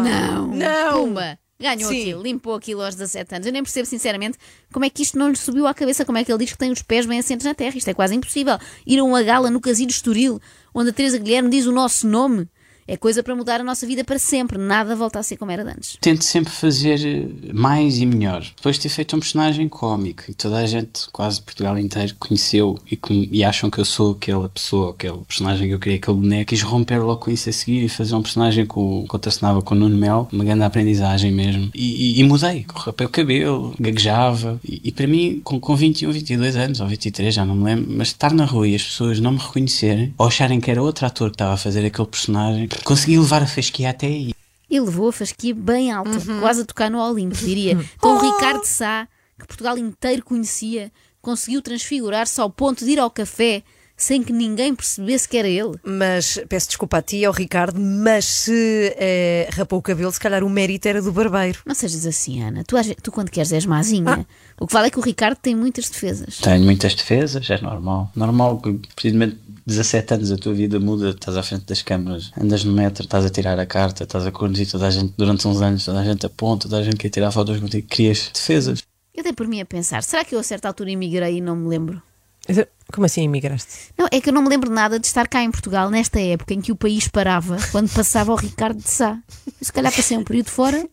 Não! 0.04 0.48
não. 0.48 1.06
Pumba! 1.06 1.38
Ganhou 1.60 1.90
Sim. 1.90 2.01
aquilo, 2.01 2.22
limpou 2.22 2.54
aquilo 2.54 2.83
aos 2.83 2.94
17 2.94 3.33
anos. 3.33 3.48
Eu 3.48 3.54
nem 3.54 3.63
percebo, 3.63 3.88
sinceramente, 3.88 4.38
como 4.72 4.86
é 4.86 4.90
que 4.92 5.01
isto 5.01 5.18
não 5.18 5.30
lhe 5.30 5.36
subiu 5.36 5.66
à 5.66 5.74
cabeça. 5.74 6.06
Como 6.06 6.18
é 6.18 6.24
que 6.24 6.31
ele 6.31 6.38
diz 6.40 6.51
que 6.51 6.57
tem 6.57 6.72
os 6.72 6.83
pés 6.83 7.07
bem 7.07 7.18
assentes 7.18 7.45
na 7.45 7.56
terra? 7.56 7.75
Isto 7.75 7.90
é 7.90 7.94
quase 7.95 8.13
impossível. 8.13 8.60
Ir 8.86 9.00
a 9.00 9.04
uma 9.04 9.24
gala 9.24 9.50
no 9.50 9.60
Casino 9.60 9.90
Estoril, 9.90 10.40
onde 10.74 10.92
a 10.92 10.94
Teresa 10.94 11.18
Guilherme 11.18 11.50
diz 11.50 11.66
o 11.66 11.72
nosso 11.72 12.07
nome, 12.07 12.48
é 12.88 12.95
coisa 12.95 13.22
para 13.22 13.36
mudar 13.36 13.60
a 13.60 13.63
nossa 13.63 13.86
vida 13.86 14.04
para 14.04 14.18
sempre. 14.18 14.57
Nada 14.57 14.95
volta 14.95 15.19
a 15.19 15.24
ser 15.24 15.38
como 15.38 15.51
era 15.51 15.63
antes. 15.63 15.98
Tento 16.00 16.24
sempre 16.24 16.51
fazer 16.51 17.00
eh, 17.06 17.54
mais 17.54 17.98
e 18.00 18.06
melhor. 18.06 18.45
Depois 18.56 18.78
de 18.78 18.84
ter 18.84 18.89
feito 18.89 19.16
um 19.16 19.19
personagem 19.19 19.68
cómico 19.68 20.24
e 20.30 20.34
toda 20.34 20.57
a 20.57 20.66
gente, 20.66 21.10
quase 21.12 21.42
Portugal 21.42 21.78
inteiro, 21.78 22.16
conheceu 22.18 22.78
e, 22.89 22.98
e 23.31 23.44
acham 23.44 23.69
que 23.69 23.80
eu 23.80 23.86
sou 23.86 24.13
aquela 24.13 24.48
pessoa, 24.48 24.92
aquele 24.92 25.18
personagem 25.28 25.68
que 25.68 25.74
eu 25.74 25.80
criei, 25.80 25.98
aquele 25.98 26.18
boneco, 26.18 26.50
quis 26.50 26.62
romper 26.62 27.00
logo 27.00 27.18
com 27.18 27.31
isso 27.31 27.50
a 27.50 27.51
seguir 27.51 27.84
e 27.84 27.89
fazer 27.89 28.16
um 28.16 28.22
personagem 28.22 28.66
com, 28.66 29.01
que 29.01 29.07
contracenava 29.07 29.62
com 29.62 29.75
o 29.75 29.78
Nuno 29.78 29.98
Mel, 29.98 30.28
uma 30.31 30.44
grande 30.44 30.63
aprendizagem 30.63 31.31
mesmo. 31.31 31.69
E, 31.74 32.19
e, 32.19 32.22
e 32.22 32.24
mudei, 32.24 32.66
rapei 32.74 33.06
o 33.06 33.10
cabelo, 33.10 33.74
gaguejava. 33.80 34.60
E, 34.63 34.81
e 34.86 34.92
para 34.92 35.07
mim, 35.07 35.42
com, 35.44 35.60
com 35.60 35.75
21, 35.75 36.12
22 36.12 36.56
anos, 36.56 36.80
ou 36.80 36.88
23, 36.88 37.33
já 37.33 37.45
não 37.45 37.56
me 37.56 37.66
lembro, 37.66 37.86
mas 37.90 38.10
estar 38.10 38.33
na 38.33 38.45
rua 38.45 38.68
e 38.68 38.75
as 38.75 38.83
pessoas 38.83 39.19
não 39.19 39.33
me 39.33 39.40
reconhecerem, 39.40 40.13
ou 40.18 40.28
acharem 40.28 40.62
que 40.62 40.72
era 40.72 40.81
outro 40.81 41.06
ator 41.06 41.30
que 41.30 41.36
estava 41.36 41.54
a 41.54 41.57
fazer 41.57 41.86
aquele 41.86 42.07
personagem, 42.07 42.69
consegui 42.83 43.18
levar 43.18 43.44
a 43.44 43.47
fasquia 43.47 43.89
até 43.89 44.07
aí. 44.07 44.33
E 44.69 44.79
levou 44.79 45.09
a 45.09 45.13
fasquia 45.13 45.56
bem 45.56 45.91
alta, 45.91 46.12
quase 46.39 46.62
a 46.62 46.65
tocar 46.65 46.91
no 46.91 47.00
Olimpo, 47.00 47.35
diria. 47.35 47.77
Então 47.97 48.18
o 48.18 48.19
Ricardo 48.19 48.65
Sá, 48.65 49.07
que 49.39 49.47
Portugal 49.47 49.77
inteiro 49.77 50.24
conhecia, 50.24 50.91
conseguiu 51.21 51.62
transfigurar-se 51.62 52.39
ao 52.41 52.50
ponto 52.50 52.83
de 52.83 52.91
ir 52.91 53.00
ao 53.00 53.09
café 53.09 53.63
sem 53.97 54.21
que 54.23 54.31
ninguém 54.31 54.75
percebesse 54.75 55.27
que 55.27 55.35
era 55.38 55.47
ele. 55.49 55.71
Mas 55.83 56.39
peço 56.47 56.67
desculpa 56.67 56.99
a 56.99 57.01
ti 57.01 57.17
e 57.17 57.25
ao 57.25 57.33
Ricardo, 57.33 57.79
mas 57.81 58.23
se 58.25 58.95
eh, 58.97 59.49
rapou 59.51 59.79
o 59.79 59.81
cabelo, 59.81 60.11
se 60.11 60.19
calhar 60.19 60.44
o 60.44 60.49
mérito 60.49 60.88
era 60.88 61.01
do 61.01 61.11
barbeiro. 61.11 61.59
Não 61.65 61.73
sejas 61.73 62.05
assim, 62.05 62.41
Ana. 62.44 62.63
Tu, 62.63 62.77
às 62.77 62.85
ve- 62.88 62.95
tu 63.01 63.11
quando 63.11 63.31
queres 63.31 63.51
és 63.51 63.65
mazinha. 63.65 64.25
O 64.59 64.67
que 64.67 64.73
vale 64.73 64.88
é 64.88 64.89
que 64.91 64.99
o 64.99 65.01
Ricardo 65.01 65.38
tem 65.41 65.55
muitas 65.55 65.89
defesas. 65.89 66.38
Tenho 66.38 66.63
muitas 66.63 66.94
defesas, 66.94 67.49
é 67.49 67.59
normal. 67.59 68.11
Normal 68.15 68.59
que, 68.61 68.79
precisamente, 68.95 69.39
17 69.65 70.13
anos 70.13 70.31
a 70.31 70.38
tua 70.38 70.53
vida 70.53 70.79
muda, 70.79 71.09
estás 71.09 71.35
à 71.35 71.44
frente 71.44 71.65
das 71.65 71.81
câmaras, 71.81 72.31
andas 72.39 72.63
no 72.63 72.71
metro, 72.71 73.03
estás 73.03 73.25
a 73.25 73.29
tirar 73.29 73.59
a 73.59 73.65
carta, 73.65 74.03
estás 74.03 74.25
a 74.25 74.31
conduzir 74.31 74.69
toda 74.69 74.88
a 74.88 74.91
gente 74.91 75.13
durante 75.17 75.45
uns 75.47 75.61
anos, 75.61 75.83
toda 75.83 75.99
a 75.99 76.03
gente 76.05 76.25
aponta, 76.25 76.69
toda 76.69 76.81
a 76.81 76.83
gente 76.83 76.95
quer 76.97 77.09
tirar 77.09 77.31
fotos 77.31 77.59
contigo, 77.59 77.85
crias 77.89 78.29
defesas. 78.33 78.83
Eu 79.13 79.23
dei 79.23 79.33
por 79.33 79.47
mim 79.47 79.59
a 79.59 79.65
pensar, 79.65 80.03
será 80.03 80.23
que 80.23 80.35
eu 80.35 80.39
a 80.39 80.44
certa 80.44 80.67
altura 80.67 80.91
emigrei 80.91 81.38
e 81.38 81.41
não 81.41 81.55
me 81.55 81.67
lembro? 81.67 82.01
Como 82.92 83.06
assim 83.06 83.23
imigraste? 83.23 83.92
Não, 83.97 84.07
é 84.09 84.21
que 84.21 84.30
eu 84.30 84.33
não 84.33 84.42
me 84.42 84.47
lembro 84.47 84.71
nada 84.71 84.97
de 84.97 85.06
estar 85.06 85.27
cá 85.27 85.44
em 85.44 85.51
Portugal 85.51 85.89
nesta 85.89 86.19
época 86.21 86.54
em 86.54 86.61
que 86.61 86.71
o 86.71 86.75
país 86.75 87.07
parava 87.07 87.57
quando 87.71 87.89
passava 87.89 88.31
o 88.31 88.35
Ricardo 88.35 88.77
de 88.77 88.89
Sá. 88.89 89.19
Eu, 89.45 89.54
se 89.61 89.73
calhar 89.73 89.94
passei 89.94 90.18
um 90.18 90.23
período 90.23 90.49
fora 90.49 90.87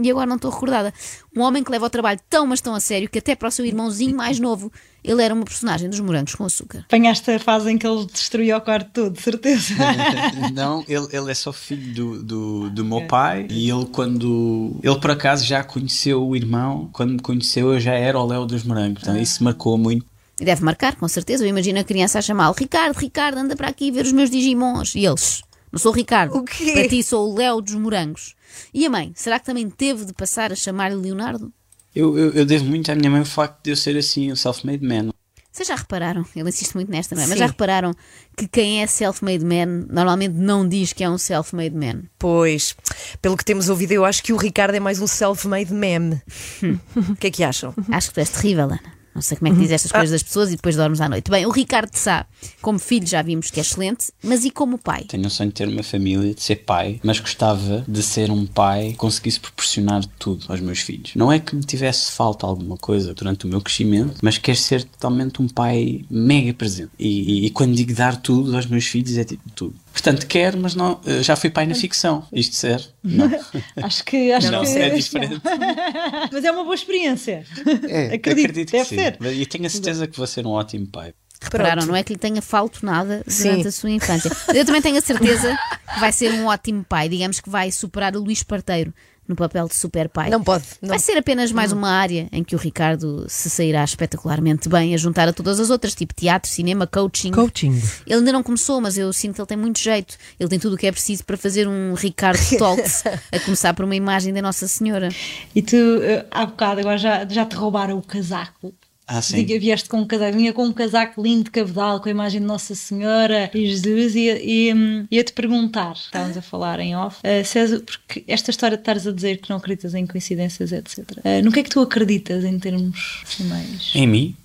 e 0.00 0.10
agora 0.10 0.26
não 0.26 0.36
estou 0.36 0.50
recordada. 0.50 0.94
Um 1.36 1.42
homem 1.42 1.64
que 1.64 1.70
leva 1.70 1.86
o 1.86 1.90
trabalho 1.90 2.20
tão, 2.28 2.46
mas 2.46 2.60
tão 2.60 2.74
a 2.74 2.80
sério 2.80 3.08
que 3.08 3.18
até 3.18 3.34
para 3.34 3.48
o 3.48 3.50
seu 3.50 3.64
irmãozinho 3.64 4.16
mais 4.16 4.38
novo 4.38 4.70
ele 5.02 5.22
era 5.22 5.34
uma 5.34 5.44
personagem 5.44 5.88
dos 5.88 5.98
morangos 5.98 6.34
com 6.34 6.44
açúcar. 6.44 6.80
Apanhaste 6.80 7.30
a 7.30 7.38
fase 7.38 7.70
em 7.70 7.78
que 7.78 7.86
ele 7.86 8.06
destruiu 8.06 8.56
o 8.56 8.60
quarto 8.60 8.90
todo, 8.92 9.14
de 9.14 9.22
certeza. 9.22 9.74
Não, 10.52 10.84
ele, 10.86 11.08
ele 11.10 11.30
é 11.30 11.34
só 11.34 11.52
filho 11.52 11.94
do, 11.94 12.22
do, 12.22 12.70
do 12.70 12.84
meu 12.84 13.06
pai 13.06 13.46
e 13.50 13.70
ele 13.70 13.86
quando... 13.86 14.78
Ele 14.82 15.00
por 15.00 15.10
acaso 15.10 15.44
já 15.44 15.64
conheceu 15.64 16.26
o 16.26 16.36
irmão, 16.36 16.88
quando 16.92 17.12
me 17.12 17.20
conheceu 17.20 17.72
eu 17.72 17.80
já 17.80 17.94
era 17.94 18.18
o 18.18 18.26
Léo 18.26 18.46
dos 18.46 18.62
Morangos, 18.62 19.02
então 19.02 19.16
isso 19.16 19.42
marcou 19.42 19.78
muito. 19.78 20.09
E 20.40 20.44
deve 20.44 20.64
marcar, 20.64 20.96
com 20.96 21.06
certeza. 21.06 21.44
Eu 21.44 21.48
imagino 21.48 21.78
a 21.78 21.84
criança 21.84 22.18
a 22.18 22.22
chamá-lo 22.22 22.54
Ricardo, 22.58 22.96
Ricardo, 22.96 23.38
anda 23.38 23.54
para 23.54 23.68
aqui 23.68 23.90
ver 23.90 24.06
os 24.06 24.12
meus 24.12 24.30
Digimons. 24.30 24.94
E 24.94 25.04
eles, 25.04 25.42
não 25.70 25.78
sou 25.78 25.92
o 25.92 25.94
Ricardo. 25.94 26.36
O 26.36 26.44
quê? 26.44 26.72
Para 26.72 26.88
ti 26.88 27.02
sou 27.02 27.30
o 27.30 27.36
Léo 27.36 27.60
dos 27.60 27.74
morangos. 27.74 28.34
E 28.72 28.86
a 28.86 28.90
mãe, 28.90 29.12
será 29.14 29.38
que 29.38 29.44
também 29.44 29.68
teve 29.68 30.04
de 30.04 30.12
passar 30.12 30.50
a 30.50 30.54
chamar-lhe 30.56 30.96
Leonardo? 30.96 31.52
Eu, 31.94 32.16
eu, 32.16 32.32
eu 32.32 32.46
devo 32.46 32.64
muito 32.64 32.90
à 32.90 32.94
minha 32.94 33.10
mãe 33.10 33.20
o 33.20 33.26
facto 33.26 33.62
de 33.64 33.70
eu 33.70 33.76
ser 33.76 33.96
assim, 33.96 34.32
um 34.32 34.36
self-made 34.36 34.84
man. 34.84 35.10
Vocês 35.52 35.66
já 35.66 35.74
repararam, 35.74 36.24
ele 36.34 36.48
insiste 36.48 36.74
muito 36.74 36.90
nesta, 36.90 37.16
não 37.16 37.22
é? 37.22 37.26
Mas 37.26 37.38
já 37.38 37.46
repararam 37.46 37.92
que 38.36 38.46
quem 38.46 38.82
é 38.82 38.86
self-made 38.86 39.44
man 39.44 39.86
normalmente 39.90 40.34
não 40.34 40.66
diz 40.66 40.92
que 40.92 41.02
é 41.02 41.10
um 41.10 41.18
self-made 41.18 41.74
man. 41.74 42.04
Pois, 42.18 42.76
pelo 43.20 43.36
que 43.36 43.44
temos 43.44 43.68
ouvido, 43.68 43.90
eu 43.90 44.04
acho 44.04 44.22
que 44.22 44.32
o 44.32 44.36
Ricardo 44.36 44.76
é 44.76 44.80
mais 44.80 45.00
um 45.00 45.08
self-made 45.08 45.74
meme. 45.74 46.22
O 47.10 47.16
que 47.16 47.26
é 47.26 47.30
que 47.30 47.42
acham? 47.42 47.74
Acho 47.90 48.08
que 48.08 48.14
tu 48.14 48.20
és 48.20 48.30
terrível, 48.30 48.64
Ana. 48.66 48.99
Não 49.20 49.22
sei 49.22 49.36
como 49.36 49.52
é 49.52 49.54
que 49.54 49.60
diz 49.60 49.70
estas 49.70 49.92
coisas 49.92 50.10
das 50.12 50.22
pessoas 50.22 50.48
e 50.48 50.56
depois 50.56 50.76
dormes 50.76 50.98
à 50.98 51.06
noite. 51.08 51.30
Bem, 51.30 51.44
o 51.44 51.50
Ricardo 51.50 51.90
de 51.90 51.98
Sá, 51.98 52.24
como 52.62 52.78
filho, 52.78 53.06
já 53.06 53.20
vimos 53.20 53.50
que 53.50 53.60
é 53.60 53.62
excelente, 53.62 54.06
mas 54.22 54.46
e 54.46 54.50
como 54.50 54.78
pai? 54.78 55.04
Tenho 55.04 55.26
o 55.26 55.30
sonho 55.30 55.50
de 55.50 55.54
ter 55.56 55.68
uma 55.68 55.82
família, 55.82 56.32
de 56.34 56.42
ser 56.42 56.56
pai, 56.56 56.98
mas 57.04 57.20
gostava 57.20 57.84
de 57.86 58.02
ser 58.02 58.30
um 58.30 58.46
pai 58.46 58.92
que 58.92 58.96
conseguisse 58.96 59.38
proporcionar 59.38 60.02
tudo 60.18 60.46
aos 60.48 60.58
meus 60.60 60.80
filhos. 60.80 61.12
Não 61.14 61.30
é 61.30 61.38
que 61.38 61.54
me 61.54 61.62
tivesse 61.62 62.12
falta 62.12 62.46
alguma 62.46 62.78
coisa 62.78 63.12
durante 63.12 63.44
o 63.44 63.48
meu 63.48 63.60
crescimento, 63.60 64.14
mas 64.22 64.38
quero 64.38 64.56
ser 64.56 64.84
totalmente 64.84 65.42
um 65.42 65.48
pai 65.48 66.02
mega 66.10 66.54
presente. 66.54 66.90
E, 66.98 67.08
e- 67.08 67.46
e 67.46 67.50
quando 67.50 67.74
digo 67.74 67.92
dar 67.92 68.16
tudo 68.16 68.56
aos 68.56 68.64
meus 68.64 68.86
filhos, 68.86 69.18
é 69.18 69.24
tipo 69.24 69.42
tudo. 69.54 69.74
Portanto, 70.02 70.26
quero, 70.26 70.56
mas 70.58 70.74
não. 70.74 70.98
eh, 71.06 71.22
Já 71.22 71.36
fui 71.36 71.50
pai 71.50 71.66
na 71.66 71.74
ficção. 71.74 72.26
Isto 72.32 72.56
serve? 72.56 72.86
Não. 73.04 73.30
Acho 73.82 74.02
que. 74.04 74.32
Acho 74.32 74.50
não, 74.50 74.64
que 74.64 74.70
é 74.78 74.88
diferente. 74.90 75.40
Mas 76.32 76.44
é 76.44 76.50
uma 76.50 76.64
boa 76.64 76.74
experiência. 76.74 77.44
É, 77.88 78.14
Acredito, 78.16 78.46
acredito 78.50 78.72
deve 78.72 78.84
que 78.84 78.88
sim. 78.88 78.96
ser. 78.96 79.18
E 79.32 79.44
tenho 79.46 79.66
a 79.66 79.70
certeza 79.70 80.06
que 80.06 80.16
vou 80.16 80.26
ser 80.26 80.46
um 80.46 80.50
ótimo 80.50 80.86
pai. 80.86 81.12
Repararam, 81.42 81.76
Pronto. 81.78 81.88
não 81.88 81.96
é 81.96 82.02
que 82.02 82.12
lhe 82.12 82.18
tenha 82.18 82.42
falto 82.42 82.84
nada 82.84 83.22
Sim. 83.26 83.44
durante 83.44 83.68
a 83.68 83.72
sua 83.72 83.90
infância. 83.90 84.30
Eu 84.54 84.62
também 84.64 84.82
tenho 84.82 84.98
a 84.98 85.00
certeza 85.00 85.58
que 85.94 86.00
vai 86.00 86.12
ser 86.12 86.32
um 86.34 86.46
ótimo 86.46 86.84
pai. 86.86 87.08
Digamos 87.08 87.40
que 87.40 87.48
vai 87.48 87.70
superar 87.70 88.14
o 88.14 88.20
Luís 88.20 88.42
Parteiro 88.42 88.92
no 89.28 89.36
papel 89.36 89.68
de 89.68 89.74
super 89.74 90.08
pai. 90.08 90.28
Não 90.28 90.42
pode. 90.42 90.64
Não. 90.82 90.88
Vai 90.88 90.98
ser 90.98 91.16
apenas 91.16 91.52
mais 91.52 91.72
uma 91.72 91.90
área 91.90 92.28
em 92.32 92.42
que 92.42 92.54
o 92.54 92.58
Ricardo 92.58 93.26
se 93.28 93.48
sairá 93.48 93.84
espetacularmente 93.84 94.68
bem 94.68 94.92
a 94.94 94.96
juntar 94.96 95.28
a 95.28 95.32
todas 95.32 95.60
as 95.60 95.70
outras, 95.70 95.94
tipo 95.94 96.12
teatro, 96.14 96.50
cinema, 96.50 96.86
coaching. 96.86 97.30
Coaching. 97.30 97.80
Ele 98.06 98.16
ainda 98.16 98.32
não 98.32 98.42
começou, 98.42 98.80
mas 98.80 98.98
eu 98.98 99.12
sinto 99.12 99.34
que 99.34 99.40
ele 99.40 99.46
tem 99.46 99.56
muito 99.56 99.78
jeito. 99.78 100.16
Ele 100.38 100.48
tem 100.48 100.58
tudo 100.58 100.74
o 100.74 100.76
que 100.76 100.86
é 100.86 100.92
preciso 100.92 101.24
para 101.24 101.36
fazer 101.36 101.68
um 101.68 101.94
Ricardo 101.94 102.40
Talks, 102.58 103.04
a 103.32 103.38
começar 103.40 103.72
por 103.74 103.84
uma 103.84 103.94
imagem 103.94 104.32
da 104.32 104.42
Nossa 104.42 104.66
Senhora. 104.66 105.08
E 105.54 105.62
tu, 105.62 105.76
eh, 105.76 106.26
há 106.30 106.46
bocado, 106.46 106.80
agora 106.80 106.98
já, 106.98 107.26
já 107.26 107.44
te 107.46 107.54
roubaram 107.54 107.98
o 107.98 108.02
casaco. 108.02 108.74
Ah, 109.12 109.20
sim. 109.20 109.36
Diga, 109.44 109.58
vieste 109.58 109.88
com 109.88 109.98
um 110.02 110.06
casaco, 110.06 110.36
vinha 110.38 110.52
com 110.52 110.64
um 110.64 110.72
casaco 110.72 111.20
lindo 111.20 111.44
de 111.44 111.50
cabedal, 111.50 111.98
com 112.00 112.08
a 112.08 112.12
imagem 112.12 112.40
de 112.40 112.46
Nossa 112.46 112.76
Senhora 112.76 113.50
e 113.52 113.66
Jesus, 113.66 114.14
e, 114.14 114.28
e 114.30 114.72
hum, 114.72 115.04
ia-te 115.10 115.32
perguntar, 115.32 115.94
estávamos 115.96 116.36
a 116.36 116.42
falar 116.42 116.78
em 116.78 116.94
off, 116.94 117.18
se 117.44 117.58
és- 117.58 117.80
porque 117.82 118.22
esta 118.28 118.52
história 118.52 118.76
de 118.76 118.82
estares 118.82 119.06
a 119.08 119.12
dizer 119.12 119.38
que 119.38 119.50
não 119.50 119.56
acreditas 119.56 119.94
em 119.96 120.06
coincidências, 120.06 120.70
etc. 120.70 121.18
Eh, 121.24 121.42
no 121.42 121.50
que 121.50 121.58
é 121.58 121.62
que 121.64 121.70
tu 121.70 121.80
acreditas 121.80 122.44
em 122.44 122.56
termos 122.60 123.22
assim, 123.26 123.44
mais. 123.44 123.90
Em 123.96 124.06
mim, 124.06 124.36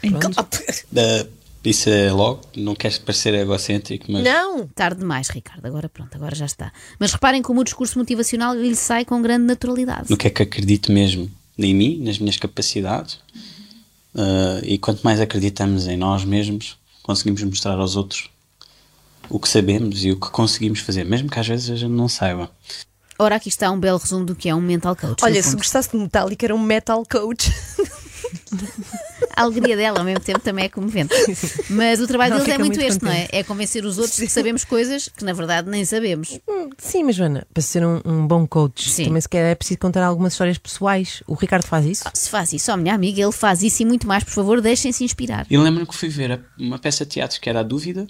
Em 0.00 0.12
eh, 0.96 1.26
isso 1.64 1.90
é 1.90 2.12
logo, 2.12 2.42
não 2.56 2.76
queres 2.76 2.98
parecer 2.98 3.34
egocêntrico, 3.34 4.06
mas 4.12 4.22
Não. 4.22 4.66
Tarde 4.68 5.00
demais, 5.00 5.28
Ricardo. 5.28 5.66
Agora 5.66 5.88
pronto, 5.88 6.14
agora 6.14 6.36
já 6.36 6.46
está. 6.46 6.72
Mas 7.00 7.12
reparem 7.12 7.42
como 7.42 7.60
o 7.60 7.64
discurso 7.64 7.98
motivacional 7.98 8.54
lhe 8.54 8.76
sai 8.76 9.04
com 9.04 9.20
grande 9.20 9.44
naturalidade. 9.44 10.08
no 10.08 10.16
que 10.16 10.28
é 10.28 10.30
que 10.30 10.42
acredito 10.42 10.92
mesmo 10.92 11.28
em 11.58 11.74
mim, 11.74 11.98
nas 12.04 12.18
minhas 12.20 12.36
capacidades. 12.36 13.18
Eh, 14.18 14.60
e 14.64 14.78
quanto 14.78 15.02
mais 15.02 15.20
acreditamos 15.20 15.86
em 15.86 15.96
nós 15.96 16.24
mesmos, 16.24 16.76
conseguimos 17.04 17.40
mostrar 17.44 17.78
aos 17.78 17.94
outros 17.94 18.28
o 19.30 19.38
que 19.38 19.48
sabemos 19.48 20.04
e 20.04 20.10
o 20.10 20.18
que 20.18 20.28
conseguimos 20.30 20.80
fazer, 20.80 21.04
mesmo 21.04 21.30
que 21.30 21.38
às 21.38 21.46
vezes 21.46 21.70
a 21.70 21.76
gente 21.76 21.92
não 21.92 22.08
saiba. 22.08 22.50
Ora, 23.16 23.36
aqui 23.36 23.48
está 23.48 23.70
um 23.70 23.78
belo 23.78 23.98
resumo 23.98 24.24
do 24.24 24.34
que 24.34 24.48
é 24.48 24.54
um 24.54 24.60
mental 24.60 24.96
coach. 24.96 25.24
Olha, 25.24 25.42
se 25.42 25.54
gostasse 25.54 25.90
de 25.90 25.96
Metallica, 25.96 26.46
era 26.46 26.54
um 26.54 26.58
metal 26.58 27.04
coach. 27.08 27.52
A 29.36 29.42
alegria 29.42 29.76
dela 29.76 30.00
ao 30.00 30.04
mesmo 30.04 30.20
tempo 30.20 30.40
também 30.40 30.64
é 30.64 30.68
comovente. 30.68 31.14
Mas 31.70 32.00
o 32.00 32.06
trabalho 32.06 32.34
Ela 32.34 32.44
deles 32.44 32.54
é 32.54 32.58
muito, 32.58 32.76
muito 32.76 32.88
este, 32.88 33.04
não 33.04 33.10
é? 33.12 33.22
contente. 33.22 33.36
É 33.36 33.44
convencer 33.44 33.84
os 33.84 33.98
outros 33.98 34.16
de 34.16 34.26
que 34.26 34.32
sabemos 34.32 34.64
coisas 34.64 35.08
que 35.08 35.24
na 35.24 35.32
verdade 35.32 35.70
nem 35.70 35.84
sabemos. 35.84 36.40
Sim, 36.80 37.02
mas 37.04 37.16
Joana, 37.16 37.44
para 37.52 37.60
ser 37.62 37.84
um, 37.84 38.00
um 38.04 38.26
bom 38.26 38.46
coach, 38.46 38.88
Sim. 38.88 39.06
também 39.06 39.20
se 39.20 39.28
quer 39.28 39.50
é 39.50 39.54
preciso 39.54 39.80
contar 39.80 40.04
algumas 40.04 40.32
histórias 40.32 40.58
pessoais. 40.58 41.22
O 41.26 41.34
Ricardo 41.34 41.64
faz 41.66 41.84
isso? 41.84 42.04
Se 42.14 42.30
faz 42.30 42.52
isso, 42.52 42.70
ó, 42.70 42.76
minha 42.76 42.94
amiga, 42.94 43.20
ele 43.20 43.32
faz 43.32 43.62
isso 43.62 43.82
e 43.82 43.84
muito 43.84 44.06
mais, 44.06 44.22
por 44.22 44.30
favor, 44.32 44.60
deixem-se 44.60 45.02
inspirar. 45.02 45.44
E 45.50 45.58
lembro-me 45.58 45.86
que 45.86 45.94
fui 45.96 46.08
ver 46.08 46.32
a- 46.32 46.40
uma 46.58 46.78
peça 46.78 47.04
de 47.04 47.10
teatro 47.10 47.40
que 47.40 47.50
era 47.50 47.60
A 47.60 47.62
Dúvida, 47.64 48.06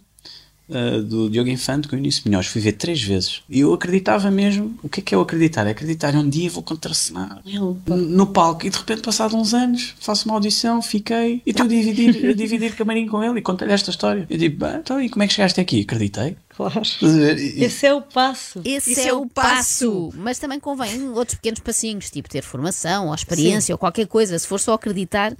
uh, 0.69 1.03
do 1.03 1.29
Diogo 1.31 1.49
Infante, 1.49 1.89
com 1.89 1.97
o 1.97 1.99
Início 1.99 2.23
Melhores. 2.25 2.49
Fui 2.49 2.61
ver 2.61 2.73
três 2.73 3.03
vezes. 3.03 3.43
E 3.49 3.61
eu 3.61 3.73
acreditava 3.73 4.31
mesmo. 4.31 4.79
O 4.83 4.89
que 4.89 5.01
é 5.01 5.03
que 5.03 5.15
é 5.15 5.17
eu 5.17 5.23
acreditar? 5.23 5.67
É 5.67 5.71
acreditar 5.71 6.15
um 6.15 6.29
dia 6.29 6.51
vou 6.51 6.63
contracenar 6.63 7.43
no 7.87 8.27
palco. 8.27 8.67
E 8.67 8.71
de 8.71 8.77
repente, 8.77 9.03
passado 9.03 9.37
uns 9.37 9.55
anos, 9.55 9.95
faço 10.01 10.27
uma 10.27 10.35
audição, 10.35 10.81
fiquei. 10.83 11.43
E 11.45 11.51
estou 11.51 11.67
a 11.67 11.69
dividir, 11.69 12.31
a 12.31 12.33
dividir 12.35 12.75
camarim 12.75 13.07
com 13.07 13.23
ele 13.23 13.39
e 13.39 13.43
contei-lhe 13.43 13.73
esta 13.73 13.91
história. 13.91 14.27
Eu 14.29 14.39
digo, 14.39 14.59
"Bem, 14.59 14.77
então 14.77 15.01
e 15.01 15.09
como 15.09 15.23
é 15.23 15.27
que 15.27 15.35
chegaste 15.35 15.61
aqui? 15.61 15.83
Acreditei. 15.83 16.37
Claro. 16.59 16.83
Esse 16.83 17.87
é 17.87 17.95
o 17.95 18.03
passo. 18.03 18.61
Esse 18.65 18.91
Isso 18.91 19.01
é, 19.01 19.09
é 19.09 19.13
o 19.13 19.27
passo. 19.27 20.09
passo. 20.09 20.13
Mas 20.17 20.41
também 20.41 20.59
convém 20.59 21.09
outros 21.11 21.37
pequenos 21.37 21.61
passinhos, 21.61 22.11
tipo 22.11 22.29
ter 22.29 22.43
formação 22.43 23.07
ou 23.07 23.15
experiência 23.15 23.73
ou 23.73 23.79
qualquer 23.79 24.09
coisa. 24.09 24.37
Se 24.37 24.47
for 24.47 24.59
só 24.59 24.73
acreditar, 24.73 25.37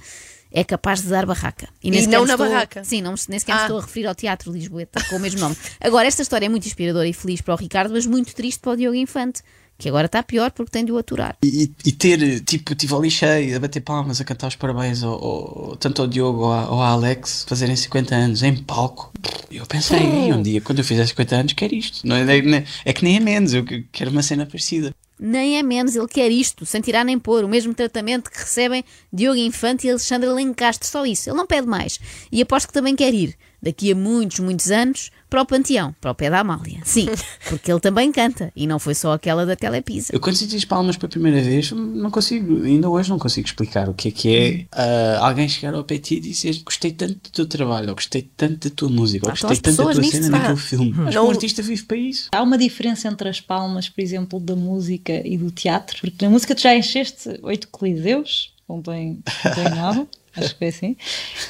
é 0.53 0.65
capaz 0.65 1.03
de 1.03 1.09
dar 1.09 1.27
barraca. 1.27 1.69
nem 1.83 1.93
E 1.93 2.03
sequer 2.03 2.13
não 2.17 2.23
me 2.23 2.29
na 2.29 2.35
estou- 2.35 2.49
barraca. 2.49 2.85
Sim, 2.85 3.03
não, 3.03 3.13
me- 3.13 3.19
nem 3.29 3.39
sequer 3.39 3.55
me 3.55 3.61
Ah. 3.61 3.63
estou 3.65 3.79
a 3.79 3.81
referir 3.83 4.07
ao 4.07 4.15
Teatro 4.15 4.53
Lisboeta 4.53 5.03
com 5.09 5.17
o 5.17 5.21
mesmo 5.21 5.41
nome. 5.41 5.57
Agora, 5.81 6.07
esta 6.09 6.23
história 6.23 6.47
é 6.47 6.49
muito 6.49 6.67
inspiradora 6.67 7.07
e 7.09 7.13
feliz 7.13 7.41
para 7.41 7.55
o 7.55 7.57
Ricardo, 7.57 7.93
mas 7.93 8.07
muito 8.07 8.35
triste 8.35 8.61
para 8.61 8.73
o 8.73 8.77
Diogo 8.77 8.97
Infante, 8.97 9.43
que 9.77 9.89
agora 9.89 10.07
está 10.07 10.23
pior 10.25 10.51
porque 10.51 10.73
tem 10.73 10.85
de 10.85 10.91
o 10.91 10.99
aturar. 10.99 11.37
E, 11.45 11.71
e 11.85 11.93
ter, 11.93 12.41
tipo, 12.41 12.75
tive 12.75 12.93
ali 12.97 13.11
cheio, 13.11 13.57
a 13.57 13.61
bater 13.61 13.81
palmas, 13.81 14.21
a 14.21 14.25
cantar 14.25 14.49
os 14.49 14.57
parabéns 14.57 15.05
ao, 15.05 15.13
ao- 15.25 15.77
tanto 15.77 16.03
ao 16.03 16.09
Diogo 16.09 16.41
ou 16.41 16.53
ao 16.53 16.83
Alex 16.83 17.45
fazerem 17.49 17.77
50 17.77 18.15
anos 18.17 18.43
em 18.43 18.57
palco. 18.57 19.13
Eu 19.51 19.65
pensei, 19.67 19.99
"Ei, 20.01 20.33
um 20.33 20.43
dia, 20.43 20.61
quando 20.61 20.79
eu 20.81 20.85
fizer 20.85 21.07
50 21.07 21.37
anos, 21.37 21.53
quero 21.53 21.75
isto. 21.75 22.05
Não 22.07 22.17
é, 22.17 22.23
é- 22.39 22.65
é 22.87 22.93
que 22.93 23.05
nem 23.05 23.17
é 23.17 23.21
menos, 23.21 23.55
eu 23.55 23.65
que- 23.65 23.85
quero 23.93 24.11
uma 24.11 24.23
cena 24.23 24.45
parecida. 24.45 24.93
Nem 25.19 25.59
é 25.59 25.63
menos, 25.63 25.97
ele 25.97 26.07
quer 26.07 26.31
isto, 26.31 26.65
sem 26.65 26.81
tirar 26.81 27.05
nem 27.05 27.19
pôr, 27.19 27.45
o 27.45 27.49
mesmo 27.49 27.75
tratamento 27.75 28.31
que 28.31 28.39
recebem 28.39 28.85
Diogo 29.13 29.39
Infante 29.39 29.87
e 29.87 29.91
Alexandre 29.91 30.29
Lencastre, 30.29 30.87
só 30.87 31.05
isso, 31.05 31.29
ele 31.29 31.37
não 31.37 31.47
pede 31.47 31.67
mais. 31.67 31.99
E 32.31 32.41
aposto 32.41 32.69
que 32.69 32.73
também 32.73 32.95
quer 32.95 33.13
ir, 33.13 33.37
daqui 33.63 33.93
a 33.93 33.95
muitos, 33.97 34.39
muitos 34.41 34.71
anos, 34.71 35.11
para 35.29 35.43
o 35.43 35.47
Panteão, 35.47 35.95
para 36.01 36.11
o 36.11 36.15
pé 36.15 36.31
da 36.31 36.41
Amália. 36.41 36.81
Sim, 36.85 37.07
porque 37.49 37.71
ele 37.71 37.81
também 37.81 38.11
canta, 38.11 38.51
e 38.57 38.67
não 38.67 38.79
foi 38.79 38.95
só 38.95 39.13
aquela 39.13 39.45
da 39.45 39.55
Telepisa. 39.57 40.11
Eu 40.13 40.21
quando 40.21 40.37
senti 40.37 40.57
as 40.57 40.65
palmas 40.65 40.97
pela 40.97 41.11
primeira 41.11 41.43
vez, 41.43 41.71
não 41.73 42.11
consigo, 42.11 42.63
ainda 42.65 42.89
hoje 42.89 43.11
não 43.11 43.19
consigo 43.19 43.47
explicar 43.47 43.89
o 43.89 43.95
que 43.95 44.09
é 44.09 44.11
que 44.11 44.37
é 44.37 44.67
ah, 44.73 45.27
alguém 45.29 45.49
chegar 45.49 45.75
ao 45.75 45.85
pé 45.85 45.95
de 45.97 46.01
ti 46.01 46.15
e 46.17 46.21
dizer 46.21 46.59
gostei 46.65 46.93
tanto 46.93 47.15
do 47.15 47.31
teu 47.31 47.47
trabalho, 47.47 47.89
ou 47.91 47.95
gostei 47.95 48.23
tanto 48.37 48.69
da 48.69 48.75
tua 48.75 48.89
música, 48.89 49.27
ou 49.27 49.33
Ah, 49.33 49.35
então 49.37 49.51
gostei 49.51 49.71
as 49.71 49.77
tanto 49.77 49.87
da 49.89 49.93
tua 49.95 50.11
cena 50.11 50.29
naquele 50.31 50.57
filme. 50.57 50.91
Acho 50.93 51.09
que 51.09 51.15
Não- 51.15 51.27
um 51.27 51.31
artista 51.31 51.63
vive 51.63 51.83
para 51.83 51.97
isso. 51.97 52.29
Há 52.33 52.43
uma 52.43 52.57
diferença 52.57 53.09
entre 53.09 53.29
as 53.29 53.41
palmas, 53.41 53.89
por 53.89 54.01
exemplo, 54.01 54.41
da 54.41 54.57
música 54.57 55.21
e 55.27 55.37
do 55.37 55.51
teatro, 55.51 55.99
porque 56.01 56.25
na 56.25 56.31
música 56.31 56.55
tu 56.55 56.63
já 56.63 56.75
encheste 56.75 57.39
oito 57.43 57.69
coliseus, 57.69 58.55
não 58.69 58.81
tem, 58.81 59.19
não 59.45 59.55
tem 59.55 59.65
nada, 59.65 60.09
acho 60.37 60.51
que 60.55 60.59
foi 60.59 60.69
assim, 60.69 60.97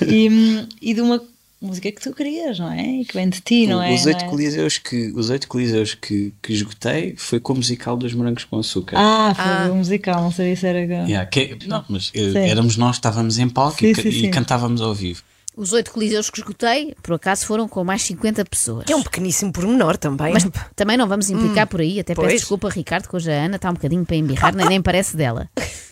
e, 0.07 0.29
hum, 0.29 0.67
e 0.83 0.95
de 0.95 1.01
uma 1.01 1.23
música 1.61 1.91
que 1.91 2.01
tu 2.01 2.13
querias, 2.15 2.59
não 2.59 2.71
é? 2.71 2.81
E 3.01 3.05
que 3.05 3.15
vem 3.15 3.29
de 3.29 3.41
ti, 3.41 3.67
não 3.67 3.83
é? 3.83 3.93
os 3.93 4.03
Não 4.03 4.09
oito 4.13 4.25
é? 4.25 4.29
coliseus 4.29 4.79
que 4.79 5.13
os 5.15 5.29
oito 5.31 5.49
coliseus 5.49 5.95
que, 5.95 6.33
que 6.43 6.53
esgotei 6.53 7.15
foi 7.17 7.41
com 7.41 7.53
o 7.53 7.57
musical 7.57 7.97
dos 7.97 8.15
morangos 8.15 8.45
com 8.45 8.59
açúcar. 8.59 8.97
Ah, 8.99 9.33
foi 9.35 9.45
Ah. 9.45 9.73
um 9.73 9.77
musical, 9.79 10.23
não 10.23 10.31
sabia 10.31 10.55
se 10.57 10.67
era. 10.67 10.79
Yeah, 10.81 11.27
que- 11.27 11.59
não, 11.67 11.85
mas 11.89 12.11
eh, 12.15 12.33
Sim. 12.33 12.39
éramos 12.39 12.77
nós, 12.77 12.97
estávamos 12.97 13.39
em 13.39 13.49
palco 13.49 13.79
Sim, 13.79 13.87
e, 13.91 13.95
sim, 13.95 14.09
e 14.09 14.13
sim. 14.13 14.31
cantávamos 14.31 14.81
ao 14.81 14.95
vivo. 14.95 15.23
Os 15.57 15.73
oito 15.73 15.91
coliseus 15.91 16.31
que 16.31 16.39
esgotei, 16.39 16.95
por 17.03 17.15
acaso, 17.15 17.45
foram 17.45 17.67
com 17.67 17.83
mais 17.83 18.03
50 18.03 18.45
pessoas. 18.45 18.85
É 18.89 18.95
um 18.95 19.03
pequeníssimo 19.03 19.53
pormenor 19.53 19.97
também. 19.97 20.33
Mas 20.33 20.47
também 20.77 20.97
não 20.97 21.09
vamos 21.09 21.29
implicar 21.31 21.67
por 21.67 21.81
aí, 21.81 21.99
até 21.99 22.15
peço 22.15 22.29
pois. 22.29 22.41
desculpa, 22.41 22.69
Ricardo, 22.69 23.09
que 23.09 23.17
hoje 23.17 23.29
a 23.33 23.45
Ana 23.47 23.57
está 23.57 23.69
um 23.69 23.75
bocadinho 23.75 24.05
para 24.07 24.15
embirrar, 24.15 24.55
nem, 24.55 24.69
nem 24.69 24.81
parece 24.81 25.17
dela. 25.17 25.51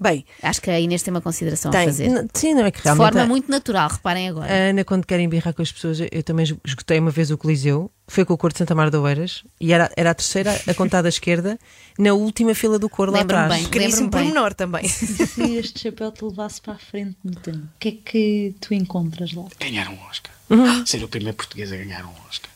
Bem, 0.00 0.24
Acho 0.42 0.60
que 0.62 0.70
a 0.70 0.78
Inês 0.78 1.02
tem 1.02 1.12
uma 1.12 1.20
consideração 1.20 1.70
a 1.70 1.72
Tem. 1.72 1.86
fazer. 1.86 2.04
N- 2.08 2.28
Sim, 2.32 2.54
não 2.54 2.64
é 2.64 2.70
que 2.70 2.78
De 2.78 2.84
realmente. 2.84 3.04
forma 3.06 3.22
a- 3.22 3.26
muito 3.26 3.50
natural, 3.50 3.88
reparem 3.90 4.28
agora. 4.28 4.46
A 4.52 4.70
Ana, 4.70 4.84
quando 4.84 5.04
quer 5.04 5.18
embirrar 5.18 5.52
com 5.52 5.60
as 5.62 5.72
pessoas, 5.72 5.98
eu 6.12 6.22
também 6.22 6.44
esgotei 6.64 6.98
uma 7.00 7.10
vez 7.10 7.30
o 7.32 7.36
Coliseu, 7.38 7.90
foi 8.06 8.24
com 8.24 8.32
o 8.32 8.38
cor 8.38 8.52
de 8.52 8.58
Santa 8.58 8.74
Mar 8.76 8.90
de 8.90 8.96
Oeiras, 8.96 9.42
e 9.60 9.72
era, 9.72 9.90
era 9.96 10.10
a 10.10 10.14
terceira, 10.14 10.58
a 10.68 10.74
contar 10.74 11.02
da 11.02 11.08
esquerda, 11.08 11.58
na 11.98 12.12
última 12.14 12.54
fila 12.54 12.78
do 12.78 12.88
cor 12.88 13.10
lá 13.10 13.20
atrás. 13.22 13.52
bem. 13.52 13.66
bem. 13.90 14.08
pormenor 14.08 14.54
também. 14.54 14.86
Se 14.88 15.56
este 15.56 15.80
chapéu 15.80 16.12
te 16.12 16.24
levasse 16.24 16.60
para 16.60 16.74
a 16.74 16.78
frente 16.78 17.16
no 17.24 17.32
tempo, 17.34 17.58
o 17.58 17.68
que 17.80 17.88
é 17.88 17.92
que 17.92 18.54
tu 18.60 18.72
encontras 18.74 19.32
lá? 19.32 19.44
Ganhar 19.58 19.88
um 19.88 19.98
Oscar. 20.08 20.32
Uhum. 20.48 20.86
Ser 20.86 21.02
o 21.02 21.08
primeiro 21.08 21.36
português 21.36 21.72
a 21.72 21.76
ganhar 21.76 22.04
um 22.04 22.12
Oscar. 22.28 22.50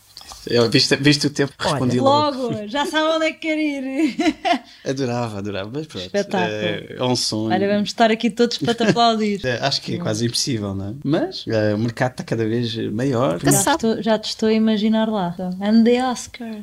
Eu, 0.47 0.71
viste, 0.71 0.97
viste 0.97 1.27
o 1.27 1.31
tempo 1.31 1.53
que 1.57 1.65
Olha, 1.65 1.73
respondi 1.73 2.01
logo. 2.01 2.43
Logo, 2.43 2.69
já 2.69 2.85
sabe 2.87 3.17
onde 3.17 3.27
é 3.27 3.33
que 3.33 3.39
quer 3.39 3.59
ir. 3.59 4.17
Adorava, 4.85 5.39
adorava. 5.39 5.71
Mas 5.73 5.87
pronto, 5.87 6.05
Espetáculo. 6.05 6.53
é, 6.53 6.97
é 6.99 7.05
um 7.05 7.15
sonho. 7.17 7.53
Olha, 7.53 7.69
vamos 7.69 7.89
estar 7.91 8.11
aqui 8.11 8.31
todos 8.31 8.59
para 8.59 8.75
te 8.75 8.83
aplaudir. 8.83 9.41
É, 9.45 9.59
acho 9.65 9.81
que 9.81 9.95
é 9.95 9.99
quase 9.99 10.27
impossível, 10.27 10.75
não 10.75 10.89
é? 10.91 10.95
Mas 11.05 11.45
é, 11.47 11.75
o 11.75 11.79
mercado 11.79 12.13
está 12.13 12.25
cada 12.25 12.45
vez 12.45 12.75
maior. 12.93 13.41
Já, 13.41 13.75
estou, 13.75 14.03
já 14.03 14.19
te 14.19 14.29
estou 14.31 14.49
a 14.49 14.53
imaginar 14.53 15.09
lá. 15.09 15.35
And 15.61 15.85
the 15.85 16.05
Oscar 16.05 16.61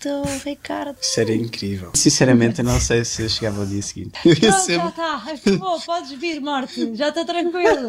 to 0.00 0.22
Ricardo. 0.44 0.96
Isso 1.00 1.20
era 1.20 1.34
incrível. 1.34 1.90
Sinceramente, 1.94 2.60
eu 2.60 2.64
não 2.64 2.80
sei 2.80 3.04
se 3.04 3.22
eu 3.22 3.28
chegava 3.28 3.60
ao 3.60 3.66
dia 3.66 3.82
seguinte. 3.82 4.12
Pronto, 4.22 4.40
já 4.40 4.88
está, 4.88 5.16
acabou, 5.16 5.80
podes 5.80 6.12
vir, 6.12 6.40
Martin, 6.40 6.94
já 6.94 7.08
está 7.08 7.24
tranquilo. 7.24 7.88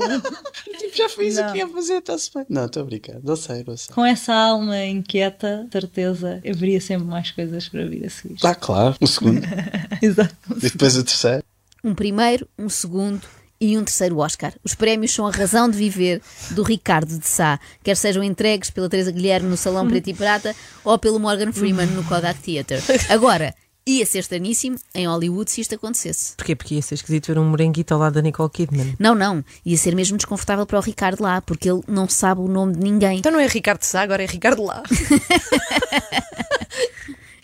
Tipo, 0.78 0.98
já 0.98 1.10
fiz 1.10 1.36
Não. 1.36 1.50
o 1.50 1.52
que 1.52 1.58
ia 1.60 1.68
fazer, 1.68 1.98
está-se 1.98 2.32
bem. 2.34 2.46
Não, 2.50 2.66
estou 2.66 2.84
a 2.84 2.86
brincar. 2.86 3.20
Não 3.24 3.36
sei, 3.36 3.64
não 3.66 3.78
sei. 3.78 3.94
Com 3.94 4.06
essa 4.06 4.34
alma 4.34 4.84
inquieta, 4.86 5.29
certeza, 5.72 6.42
haveria 6.48 6.82
sempre 6.82 7.06
mais 7.06 7.32
coisas 7.32 7.68
para 7.70 7.86
vir 7.86 8.06
a 8.06 8.10
seguir. 8.10 8.38
Ah, 8.44 8.56
claro. 8.56 8.96
Um 9.02 9.08
segundo. 9.08 9.42
Exato. 10.02 10.36
e 10.58 10.70
depois 10.70 10.98
o 10.98 11.04
terceiro. 11.04 11.44
Um 11.84 11.96
primeiro, 11.96 12.48
um 12.58 12.70
segundo 12.70 13.22
e 13.60 13.78
um 13.78 13.84
terceiro 13.84 14.18
Oscar. 14.18 14.54
Os 14.64 14.74
prémios 14.74 15.12
são 15.12 15.28
a 15.28 15.32
razão 15.32 15.70
de 15.70 15.78
viver 15.78 16.22
do 16.52 16.64
Ricardo 16.64 17.18
de 17.18 17.28
Sá, 17.28 17.60
quer 17.84 17.96
sejam 17.96 18.24
entregues 18.24 18.70
pela 18.70 18.90
Teresa 18.90 19.12
Guilherme 19.12 19.50
no 19.50 19.58
Salão 19.58 19.88
Preto 19.88 20.10
e 20.10 20.14
Prata 20.14 20.56
ou 20.84 20.98
pelo 20.98 21.20
Morgan 21.20 21.52
Freeman 21.52 21.88
no 21.88 22.04
Kodak 22.04 22.40
Theatre. 22.42 22.80
Agora, 23.10 23.54
ia 23.86 24.06
ser 24.06 24.20
estaníssimo 24.20 24.78
em 24.94 25.08
Hollywood 25.08 25.50
se 25.50 25.62
isto 25.62 25.76
acontecesse. 25.76 26.36
Porquê? 26.36 26.56
Porque 26.56 26.76
ia 26.76 26.82
ser 26.82 26.96
esquisito 26.96 27.28
ver 27.28 27.40
um 27.40 27.46
moranguito 27.46 27.94
ao 27.94 28.00
lado 28.00 28.14
da 28.14 28.22
Nicole 28.22 28.50
Kidman. 28.50 28.96
Não, 29.00 29.16
não, 29.16 29.44
ia 29.66 29.78
ser 29.78 29.96
mesmo 29.96 30.18
desconfortável 30.18 30.66
para 30.66 30.78
o 30.78 30.82
Ricardo 30.82 31.22
lá, 31.22 31.42
porque 31.42 31.70
ele 31.70 31.82
não 31.88 32.08
sabe 32.08 32.42
o 32.42 32.48
nome 32.48 32.74
de 32.76 32.80
ninguém. 32.80 33.20
Então 33.20 33.32
não 33.32 33.40
é 33.40 33.48
Ricardo 33.48 33.84
Sá, 33.84 34.02
agora 34.02 34.24
é 34.24 34.26
Ricardo 34.26 34.64
Lá. 34.64 34.84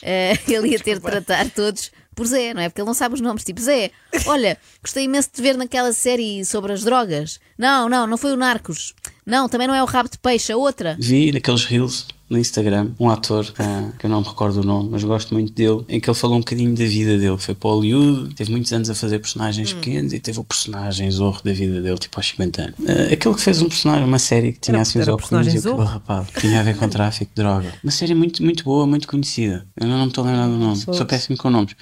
Eh, 0.07 0.37
ele 0.47 0.67
ia 0.67 0.79
ter 0.79 0.99
de 0.99 1.01
tratar 1.01 1.49
todos 1.49 1.91
por 2.15 2.27
Zé, 2.27 2.53
não 2.53 2.61
é? 2.61 2.69
Porque 2.69 2.79
ele 2.79 2.85
não 2.85 2.93
sabe 2.93 3.15
os 3.15 3.21
nomes. 3.21 3.43
Tipo, 3.43 3.59
Zé, 3.59 3.89
olha, 4.27 4.55
gostei 4.81 5.05
imenso 5.05 5.29
de 5.29 5.33
te 5.33 5.41
ver 5.41 5.57
naquela 5.57 5.91
série 5.91 6.45
sobre 6.45 6.73
as 6.73 6.83
drogas. 6.83 7.39
Não, 7.57 7.89
não, 7.89 8.05
não 8.05 8.17
foi 8.17 8.31
o 8.31 8.37
Narcos. 8.37 8.93
Não, 9.25 9.49
também 9.49 9.67
não 9.67 9.73
é 9.73 9.81
o 9.81 9.87
Rabo 9.87 10.07
de 10.07 10.19
Peixe, 10.19 10.51
a 10.51 10.57
outra. 10.57 10.95
Vi 10.99 11.31
naqueles 11.31 11.65
reels 11.65 12.05
no 12.29 12.37
Instagram 12.37 12.91
um 12.99 13.09
ator 13.09 13.51
ah, 13.59 13.89
que 13.99 14.05
eu 14.05 14.09
não 14.09 14.21
me 14.21 14.27
recordo 14.27 14.61
o 14.61 14.63
nome, 14.63 14.89
mas 14.91 15.03
gosto 15.03 15.33
muito 15.33 15.53
dele, 15.53 15.83
em 15.87 15.99
que 15.99 16.09
ele 16.09 16.17
falou 16.17 16.37
um 16.37 16.39
bocadinho 16.39 16.73
da 16.75 16.85
vida 16.85 17.17
dele. 17.17 17.37
Foi 17.37 17.53
para 17.53 17.69
Hollywood, 17.69 18.33
teve 18.35 18.51
muitos 18.51 18.71
anos 18.73 18.89
a 18.89 18.95
fazer 18.95 19.19
personagens 19.19 19.73
pequenos 19.73 20.13
e 20.13 20.19
teve 20.19 20.39
o 20.39 20.43
personagem 20.43 21.09
zorro 21.11 21.41
da 21.43 21.53
vida 21.53 21.81
dele, 21.81 21.97
tipo 21.97 22.17
aos 22.19 22.27
50 22.27 22.61
anos. 22.61 22.75
Ah, 22.87 23.13
aquele 23.13 23.35
que 23.35 23.41
fez 23.41 23.61
um 23.61 23.67
personagem, 23.69 24.05
uma 24.05 24.19
série 24.19 24.53
que 24.53 24.59
tinha 24.59 24.75
Era- 24.75 24.81
assim 24.81 24.99
os 24.99 25.07
óculos 25.07 25.47
e 25.47 25.57
o 25.57 25.61
cabelo 25.63 25.83
rapado, 25.85 26.27
que 26.31 26.41
tinha 26.41 26.59
a 26.59 26.63
ver 26.63 26.77
com 26.77 26.87
tráfico 26.89 27.31
de 27.35 27.41
droga. 27.41 27.73
Uma 27.83 27.91
série 27.91 28.15
muito, 28.15 28.43
muito 28.43 28.63
boa, 28.63 28.87
muito 28.87 29.07
conhecida. 29.07 29.65
Eu 29.79 29.87
não 29.87 30.01
me 30.01 30.07
estou 30.07 30.23
a 30.23 30.27
lembrar 30.27 30.47
do 30.47 30.57
nome, 30.57 30.77
sou 30.77 31.05
péssimo 31.05 31.37
com 31.37 31.49
nomes. 31.49 31.75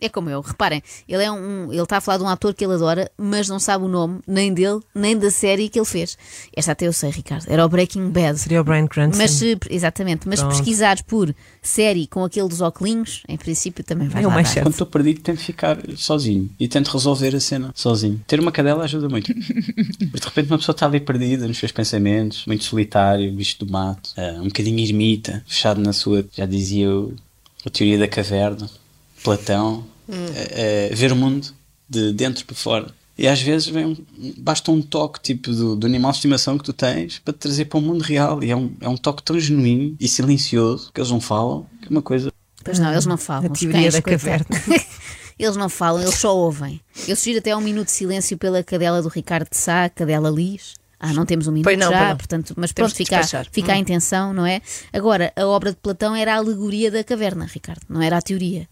É 0.00 0.08
como 0.08 0.30
eu, 0.30 0.40
reparem, 0.40 0.82
ele 1.08 1.22
é 1.22 1.30
um, 1.30 1.72
ele 1.72 1.82
está 1.82 1.98
a 1.98 2.00
falar 2.00 2.18
de 2.18 2.24
um 2.24 2.28
ator 2.28 2.54
que 2.54 2.64
ele 2.64 2.74
adora, 2.74 3.10
mas 3.16 3.48
não 3.48 3.58
sabe 3.58 3.84
o 3.84 3.88
nome 3.88 4.20
nem 4.26 4.52
dele, 4.52 4.80
nem 4.94 5.16
da 5.16 5.30
série 5.30 5.68
que 5.68 5.78
ele 5.78 5.86
fez. 5.86 6.16
Esta 6.54 6.72
até 6.72 6.86
eu 6.86 6.92
sei, 6.92 7.10
Ricardo, 7.10 7.46
era 7.48 7.64
o 7.64 7.68
Breaking 7.68 8.10
Bad. 8.10 8.38
Seria 8.38 8.60
o 8.60 8.64
Brian 8.64 8.86
Cranston. 8.86 9.18
Mas 9.18 9.32
se, 9.32 9.58
exatamente, 9.70 10.28
mas 10.28 10.40
Pronto. 10.40 10.56
pesquisares 10.56 11.02
por 11.02 11.34
série 11.62 12.06
com 12.06 12.24
aquele 12.24 12.48
dos 12.48 12.60
óculos, 12.60 13.22
em 13.28 13.36
princípio 13.36 13.82
também 13.82 14.08
vai 14.08 14.22
É 14.22 14.26
o 14.26 14.28
lá 14.28 14.36
mais 14.36 14.48
certo. 14.48 14.66
Quando 14.66 14.74
estou 14.74 14.86
perdido, 14.86 15.20
tento 15.20 15.40
ficar 15.40 15.78
sozinho 15.96 16.48
e 16.58 16.68
tento 16.68 16.88
resolver 16.88 17.34
a 17.34 17.40
cena 17.40 17.72
sozinho. 17.74 18.20
Ter 18.26 18.40
uma 18.40 18.52
cadela 18.52 18.84
ajuda 18.84 19.08
muito. 19.08 19.32
Porque 19.34 20.20
de 20.20 20.24
repente 20.24 20.48
uma 20.50 20.58
pessoa 20.58 20.74
está 20.74 20.86
ali 20.86 21.00
perdida 21.00 21.46
nos 21.46 21.58
seus 21.58 21.72
pensamentos, 21.72 22.44
muito 22.46 22.64
solitário, 22.64 23.32
bicho 23.32 23.58
do 23.58 23.70
mato, 23.70 24.10
ah, 24.16 24.38
um 24.40 24.44
bocadinho 24.44 24.78
ermita, 24.80 25.42
fechado 25.46 25.80
na 25.80 25.92
sua, 25.92 26.24
já 26.36 26.46
dizia 26.46 26.90
o, 26.90 27.14
a 27.64 27.70
teoria 27.70 27.98
da 27.98 28.08
caverna, 28.08 28.68
Platão, 29.36 29.84
ah, 30.08 30.12
ah, 30.12 30.94
ver 30.94 31.12
o 31.12 31.16
mundo 31.16 31.48
de 31.88 32.12
dentro 32.12 32.44
para 32.44 32.56
fora. 32.56 32.86
E 33.16 33.26
às 33.26 33.42
vezes 33.42 33.66
vem 33.66 33.96
basta 34.38 34.70
um 34.70 34.80
toque 34.80 35.20
tipo 35.20 35.50
do, 35.50 35.74
do 35.74 35.86
animal 35.86 36.12
de 36.12 36.18
estimação 36.18 36.56
que 36.56 36.62
tu 36.64 36.72
tens 36.72 37.18
para 37.18 37.34
te 37.34 37.38
trazer 37.38 37.64
para 37.64 37.78
o 37.78 37.82
mundo 37.82 38.02
real. 38.02 38.42
E 38.44 38.50
é 38.50 38.56
um, 38.56 38.72
é 38.80 38.88
um 38.88 38.96
toque 38.96 39.22
tão 39.24 39.38
genuíno 39.40 39.96
e 39.98 40.06
silencioso 40.06 40.92
que 40.94 41.00
eles 41.00 41.10
não 41.10 41.20
falam, 41.20 41.66
que 41.82 41.88
é 41.88 41.90
uma 41.90 42.02
coisa 42.02 42.32
Pois 42.64 42.78
não, 42.78 42.92
eles 42.92 43.06
não 43.06 43.16
falam. 43.16 43.50
A 43.50 43.54
teoria 43.54 43.80
cães, 43.82 43.94
da 43.94 44.02
caverna. 44.02 44.46
eles 45.38 45.56
não 45.56 45.68
falam, 45.68 46.02
eles 46.02 46.14
só 46.14 46.36
ouvem. 46.36 46.80
Eu 47.06 47.16
sugiro 47.16 47.38
até 47.38 47.56
um 47.56 47.60
minuto 47.60 47.86
de 47.86 47.92
silêncio 47.92 48.36
pela 48.38 48.62
cadela 48.62 49.02
do 49.02 49.08
Ricardo 49.08 49.48
de 49.50 49.56
Sá, 49.56 49.88
cadela 49.88 50.30
Lis. 50.30 50.74
Ah, 51.00 51.12
não 51.12 51.24
temos 51.24 51.46
um 51.46 51.52
minuto 51.52 51.70
não, 51.76 51.90
já, 51.90 51.98
pois 51.98 52.08
não. 52.08 52.16
portanto, 52.16 52.54
mas 52.56 52.72
Temos 52.72 52.92
pronto, 52.92 52.96
fica, 52.96 53.22
fica 53.52 53.72
a 53.72 53.76
Hum. 53.76 53.78
intenção, 53.78 54.34
não 54.34 54.44
é? 54.44 54.60
Agora, 54.92 55.32
a 55.36 55.46
obra 55.46 55.70
de 55.70 55.76
Platão 55.76 56.14
era 56.14 56.34
a 56.34 56.36
alegoria 56.38 56.90
da 56.90 57.04
caverna, 57.04 57.46
Ricardo, 57.46 57.82
não 57.88 58.02
era 58.02 58.18
a 58.18 58.22
teoria. 58.22 58.68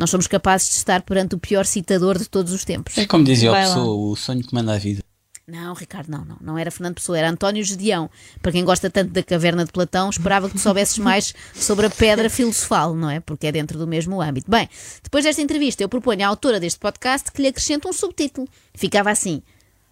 Nós 0.00 0.08
somos 0.08 0.26
capazes 0.26 0.70
de 0.70 0.76
estar 0.76 1.02
perante 1.02 1.34
o 1.34 1.38
pior 1.38 1.66
citador 1.66 2.16
de 2.16 2.26
todos 2.26 2.54
os 2.54 2.64
tempos. 2.64 2.96
É 2.96 3.04
como 3.04 3.22
dizia 3.22 3.50
a 3.50 3.52
lá. 3.52 3.60
pessoa, 3.60 4.10
o 4.10 4.16
sonho 4.16 4.42
que 4.42 4.54
manda 4.54 4.72
a 4.72 4.78
vida. 4.78 5.02
Não, 5.46 5.74
Ricardo, 5.74 6.08
não, 6.08 6.24
não. 6.24 6.38
Não 6.40 6.56
era 6.56 6.70
Fernando 6.70 6.94
Pessoa, 6.94 7.18
era 7.18 7.28
António 7.28 7.62
Gedeão. 7.62 8.08
Para 8.40 8.50
quem 8.50 8.64
gosta 8.64 8.88
tanto 8.88 9.10
da 9.12 9.22
caverna 9.22 9.62
de 9.62 9.70
Platão, 9.70 10.08
esperava 10.08 10.48
que 10.48 10.54
tu 10.54 10.58
soubesses 10.58 10.96
mais 10.96 11.34
sobre 11.54 11.84
a 11.84 11.90
pedra 11.90 12.30
filosofal, 12.30 12.94
não 12.94 13.10
é? 13.10 13.20
Porque 13.20 13.46
é 13.46 13.52
dentro 13.52 13.78
do 13.78 13.86
mesmo 13.86 14.22
âmbito. 14.22 14.50
Bem, 14.50 14.70
depois 15.02 15.22
desta 15.22 15.42
entrevista, 15.42 15.82
eu 15.82 15.88
proponho 15.88 16.24
à 16.24 16.28
autora 16.28 16.58
deste 16.58 16.80
podcast 16.80 17.30
que 17.30 17.42
lhe 17.42 17.48
acrescente 17.48 17.86
um 17.86 17.92
subtítulo. 17.92 18.48
Ficava 18.74 19.10
assim: 19.10 19.42